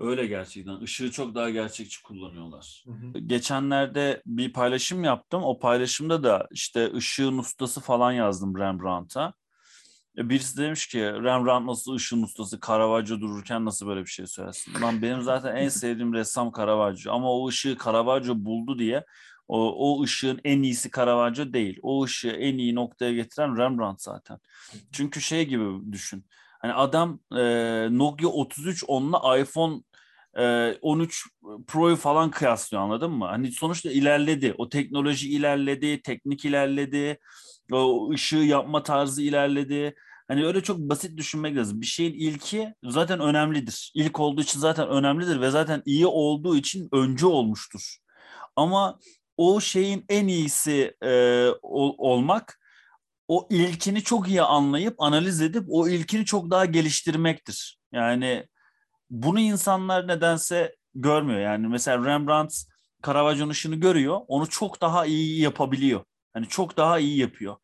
[0.00, 0.80] Öyle gerçekten.
[0.80, 2.84] Işığı çok daha gerçekçi kullanıyorlar.
[2.86, 3.18] Hı hı.
[3.18, 5.42] Geçenlerde bir paylaşım yaptım.
[5.44, 9.34] O paylaşımda da işte ışığın ustası falan yazdım Rembrandt'a.
[10.18, 14.80] E, birisi demiş ki Rembrandt nasıl ışığın ustası Caravaggio dururken nasıl böyle bir şey söylersin?
[14.82, 19.04] Lan benim zaten en sevdiğim ressam Caravaggio ama o ışığı Caravaggio buldu diye
[19.48, 21.78] o, o ışığın en iyisi Caravaggio değil.
[21.82, 24.38] O ışığı en iyi noktaya getiren Rembrandt zaten.
[24.92, 26.24] Çünkü şey gibi düşün.
[26.60, 27.42] Hani adam e,
[27.90, 29.82] Nokia 33 onunla iPhone
[30.34, 31.26] 13
[31.66, 33.26] Pro'yu falan kıyaslıyor anladın mı?
[33.26, 34.54] Hani sonuçta ilerledi.
[34.58, 37.18] O teknoloji ilerledi, teknik ilerledi.
[37.72, 39.94] O ışığı yapma tarzı ilerledi.
[40.28, 41.80] Hani öyle çok basit düşünmek lazım.
[41.80, 43.92] Bir şeyin ilki zaten önemlidir.
[43.94, 47.96] İlk olduğu için zaten önemlidir ve zaten iyi olduğu için önce olmuştur.
[48.56, 48.98] Ama
[49.36, 52.60] o şeyin en iyisi e, ol, olmak
[53.28, 57.78] o ilkini çok iyi anlayıp analiz edip o ilkini çok daha geliştirmektir.
[57.92, 58.46] Yani
[59.10, 61.40] bunu insanlar nedense görmüyor.
[61.40, 62.54] Yani mesela Rembrandt
[63.06, 64.20] Caravaggio'nun ışını görüyor.
[64.28, 66.00] Onu çok daha iyi yapabiliyor.
[66.32, 67.56] Hani çok daha iyi yapıyor.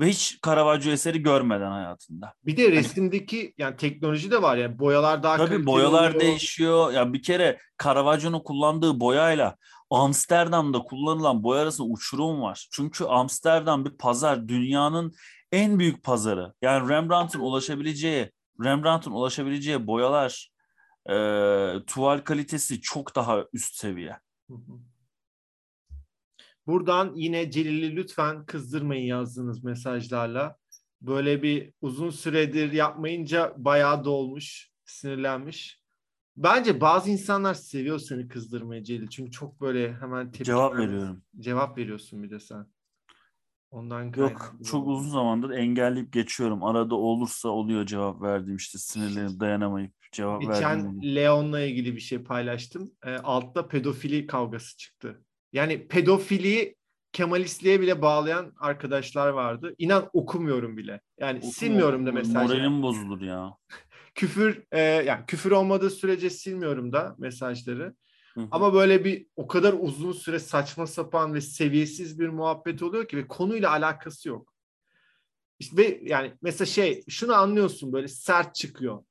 [0.00, 2.34] Ve hiç Caravaggio eseri görmeden hayatında.
[2.46, 6.20] Bir de hani resimdeki hani, yani teknoloji de var yani boyalar daha Tabii boyalar oluyor.
[6.20, 6.92] değişiyor.
[6.92, 9.56] Ya yani bir kere Caravaggio'nun kullandığı boyayla
[9.90, 12.68] Amsterdam'da kullanılan boya arasında uçurum var.
[12.72, 15.14] Çünkü Amsterdam bir pazar, dünyanın
[15.52, 16.52] en büyük pazarı.
[16.62, 18.32] Yani Rembrandt'ın ulaşabileceği,
[18.64, 20.53] Rembrandt'ın ulaşabileceği boyalar,
[21.10, 21.16] e,
[21.86, 24.18] tuval kalitesi çok daha üst seviye.
[26.66, 30.56] Buradan yine Celil'i lütfen kızdırmayın yazdığınız mesajlarla.
[31.00, 35.84] Böyle bir uzun süredir yapmayınca bayağı dolmuş, sinirlenmiş.
[36.36, 39.08] Bence bazı insanlar seviyor seni kızdırmayı Celil.
[39.08, 41.22] Çünkü çok böyle hemen tepki Cevap veriyorum.
[41.40, 42.66] Cevap veriyorsun bir de sen.
[43.70, 46.64] Ondan Yok çok uzun zamandır engelleyip geçiyorum.
[46.64, 51.02] Arada olursa oluyor cevap verdiğim işte sinirlenip dayanamayıp cevap Geçen.
[51.02, 52.90] Leon'la ilgili bir şey paylaştım.
[53.04, 55.22] E, altta pedofili kavgası çıktı.
[55.52, 56.74] Yani pedofili
[57.14, 59.74] Kemalistliğe bile bağlayan arkadaşlar vardı.
[59.78, 61.00] İnan okumuyorum bile.
[61.20, 62.58] Yani Okuma, silmiyorum da mesajları.
[62.58, 63.54] Moralim bozulur ya.
[64.14, 67.94] küfür e, yani küfür olmadığı sürece silmiyorum da mesajları.
[68.34, 68.48] Hı-hı.
[68.50, 73.16] Ama böyle bir o kadar uzun süre saçma sapan ve seviyesiz bir muhabbet oluyor ki
[73.16, 74.54] ve konuyla alakası yok.
[75.58, 79.04] İşte ve yani mesela şey şunu anlıyorsun böyle sert çıkıyor.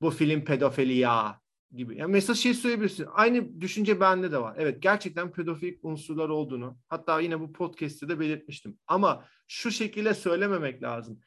[0.00, 1.40] Bu film pedofili ya
[1.72, 1.98] gibi.
[1.98, 3.06] Yani mesela şey söyleyebilirsin.
[3.12, 4.54] Aynı düşünce bende de var.
[4.58, 8.78] Evet gerçekten pedofilik unsurlar olduğunu hatta yine bu podcast'te de belirtmiştim.
[8.86, 11.20] Ama şu şekilde söylememek lazım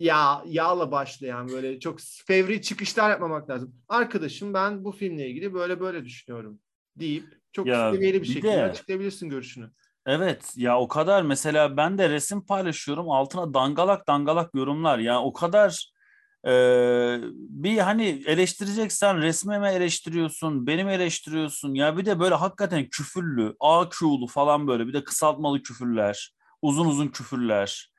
[0.00, 3.74] yağ, yağla başlayan böyle çok fevri çıkışlar yapmamak lazım.
[3.88, 6.60] Arkadaşım ben bu filmle ilgili böyle böyle düşünüyorum
[6.96, 9.70] deyip çok ya, seviyeli bir, bir şekilde de, açıklayabilirsin görüşünü.
[10.06, 15.32] Evet ya o kadar mesela ben de resim paylaşıyorum altına dangalak dangalak yorumlar ya o
[15.32, 15.92] kadar
[16.46, 16.52] e,
[17.32, 24.68] bir hani eleştireceksen resmimi eleştiriyorsun benim eleştiriyorsun ya bir de böyle hakikaten küfürlü AQ'lu falan
[24.68, 27.90] böyle bir de kısaltmalı küfürler uzun uzun küfürler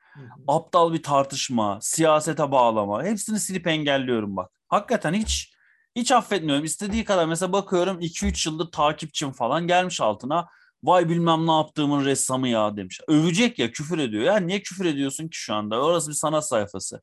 [0.48, 4.50] aptal bir tartışma, siyasete bağlama hepsini silip engelliyorum bak.
[4.68, 5.52] Hakikaten hiç
[5.96, 6.64] hiç affetmiyorum.
[6.64, 10.48] İstediği kadar mesela bakıyorum 2-3 yıldır takipçim falan gelmiş altına.
[10.82, 13.00] Vay bilmem ne yaptığımın ressamı ya demiş.
[13.08, 14.24] Övecek ya küfür ediyor.
[14.24, 15.84] Ya niye küfür ediyorsun ki şu anda?
[15.84, 17.02] Orası bir sanat sayfası.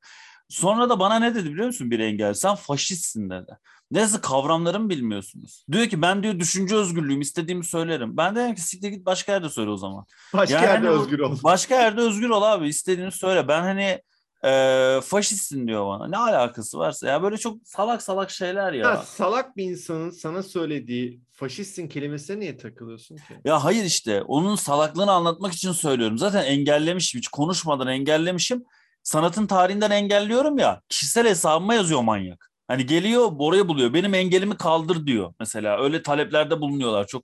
[0.50, 2.34] Sonra da bana ne dedi biliyor musun bir engel?
[2.34, 3.58] Sen faşistsin dedi.
[3.92, 5.66] Neyse kavramlarımı bilmiyorsunuz.
[5.72, 8.18] Diyor ki ben diyor düşünce özgürlüğüm istediğimi söylerim.
[8.18, 10.06] Ben dedim ki siktir git başka yerde söyle o zaman.
[10.34, 11.38] Başka Yani yerde hani özgür ol.
[11.44, 13.48] Başka yerde özgür ol abi istediğini söyle.
[13.48, 14.02] Ben hani
[14.46, 16.08] e, faşistsin diyor bana.
[16.08, 18.90] Ne alakası varsa ya böyle çok salak salak şeyler ya.
[18.90, 23.40] Ya salak bir insanın sana söylediği faşistsin kelimesine niye takılıyorsun ki?
[23.46, 26.18] Ya hayır işte onun salaklığını anlatmak için söylüyorum.
[26.18, 28.64] Zaten engellemişim hiç konuşmadan engellemişim.
[29.04, 30.82] Sanatın tarihinden engelliyorum ya.
[30.90, 32.52] Kişisel hesabıma yazıyor manyak.
[32.68, 33.94] Hani geliyor oraya buluyor.
[33.94, 35.84] Benim engelimi kaldır diyor mesela.
[35.84, 37.08] Öyle taleplerde bulunuyorlar.
[37.08, 37.24] Çok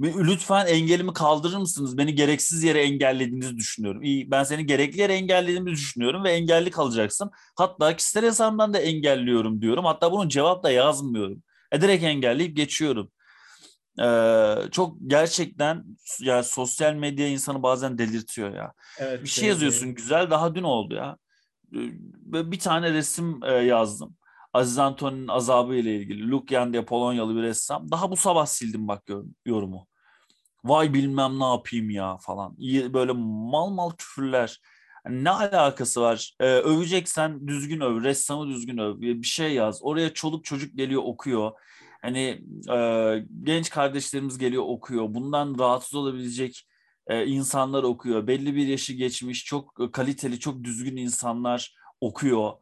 [0.00, 1.98] lütfen engelimi kaldırır mısınız?
[1.98, 4.02] Beni gereksiz yere engellediğinizi düşünüyorum.
[4.02, 7.30] İyi ben seni gerekli yere engellediğimi düşünüyorum ve engelli kalacaksın.
[7.56, 9.84] Hatta kişisel hesabımdan da engelliyorum diyorum.
[9.84, 11.42] Hatta bunun cevap da yazmıyorum.
[11.72, 13.10] E direkt engelleyip geçiyorum.
[14.00, 15.84] Ee, çok gerçekten
[16.20, 18.72] ya sosyal medya insanı bazen delirtiyor ya.
[19.00, 21.16] Evet, Bir şey yazıyorsun güzel daha dün oldu ya.
[22.22, 24.16] Bir tane resim yazdım.
[24.52, 26.30] Aziz Antoni'nin azabı ile ilgili.
[26.30, 27.90] Lukyan diye Polonyalı bir ressam.
[27.90, 29.86] Daha bu sabah sildim bak yor- yorumu.
[30.64, 32.56] Vay bilmem ne yapayım ya falan.
[32.94, 34.60] Böyle mal mal küfürler.
[35.04, 36.34] Hani ne alakası var?
[36.40, 39.00] Ee, öveceksen düzgün öv, ressamı düzgün öv.
[39.00, 39.80] Bir şey yaz.
[39.82, 41.52] Oraya çoluk çocuk geliyor okuyor.
[42.02, 42.42] Hani
[42.72, 45.14] e, genç kardeşlerimiz geliyor okuyor.
[45.14, 46.68] Bundan rahatsız olabilecek
[47.06, 48.26] e, insanlar okuyor.
[48.26, 52.52] Belli bir yaşı geçmiş, çok kaliteli, çok düzgün insanlar okuyor.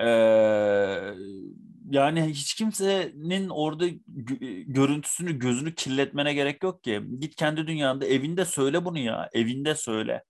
[0.00, 0.04] E,
[1.90, 7.02] yani hiç kimsenin orada gö- görüntüsünü, gözünü kirletmene gerek yok ki.
[7.20, 9.28] Git kendi dünyanda evinde söyle bunu ya.
[9.32, 10.24] Evinde söyle.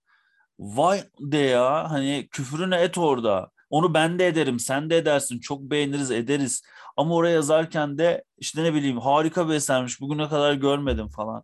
[0.59, 3.51] Vay de ya hani küfürüne et orada.
[3.69, 5.39] Onu ben de ederim, sen de edersin.
[5.39, 6.63] Çok beğeniriz, ederiz.
[6.97, 11.43] Ama oraya yazarken de işte ne bileyim harika bir esermiş, bugüne kadar görmedim falan.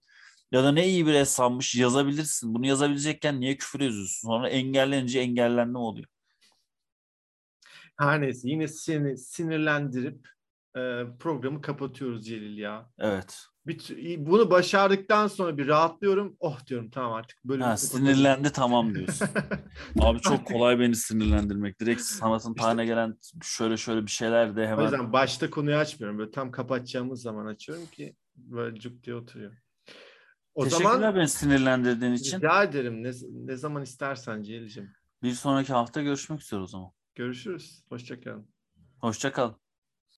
[0.52, 2.54] Ya da ne iyi bir ressammış yazabilirsin.
[2.54, 4.28] Bunu yazabilecekken niye küfür yazıyorsun?
[4.30, 6.08] Sonra engellenince engellenme oluyor.
[8.00, 10.28] Her neyse yine seni sinirlendirip
[10.78, 12.90] e, programı kapatıyoruz Celil ya.
[13.00, 13.46] Evet.
[13.68, 13.86] Bir,
[14.26, 16.38] bunu başardıktan sonra bir rahatlıyorum.
[16.40, 19.28] Oh diyorum tamam artık bölümü Ha, sinirlendi tamam diyorsun.
[20.00, 21.80] Abi çok kolay beni sinirlendirmek.
[21.80, 24.84] Direkt sanatın İşte- tane gelen şöyle şöyle bir şeyler de O hemen.
[24.84, 26.20] yüzden başta konuyu açmıyorum.
[26.20, 29.54] Böyle tam kapatacağımız zaman açıyorum ki böyle cuk diye oturuyor.
[30.56, 32.38] O Teşekkürler zaman beni sinirlendirdiğin için.
[32.38, 33.04] rica ederim.
[33.04, 34.92] Ne, ne zaman istersen Celil'cim.
[35.24, 36.92] Bir sonraki hafta görüşmek üzere o zaman.
[37.16, 37.84] Görüşürüz.
[37.90, 38.48] Hoşçakalın.
[39.00, 39.54] Hoşça kal.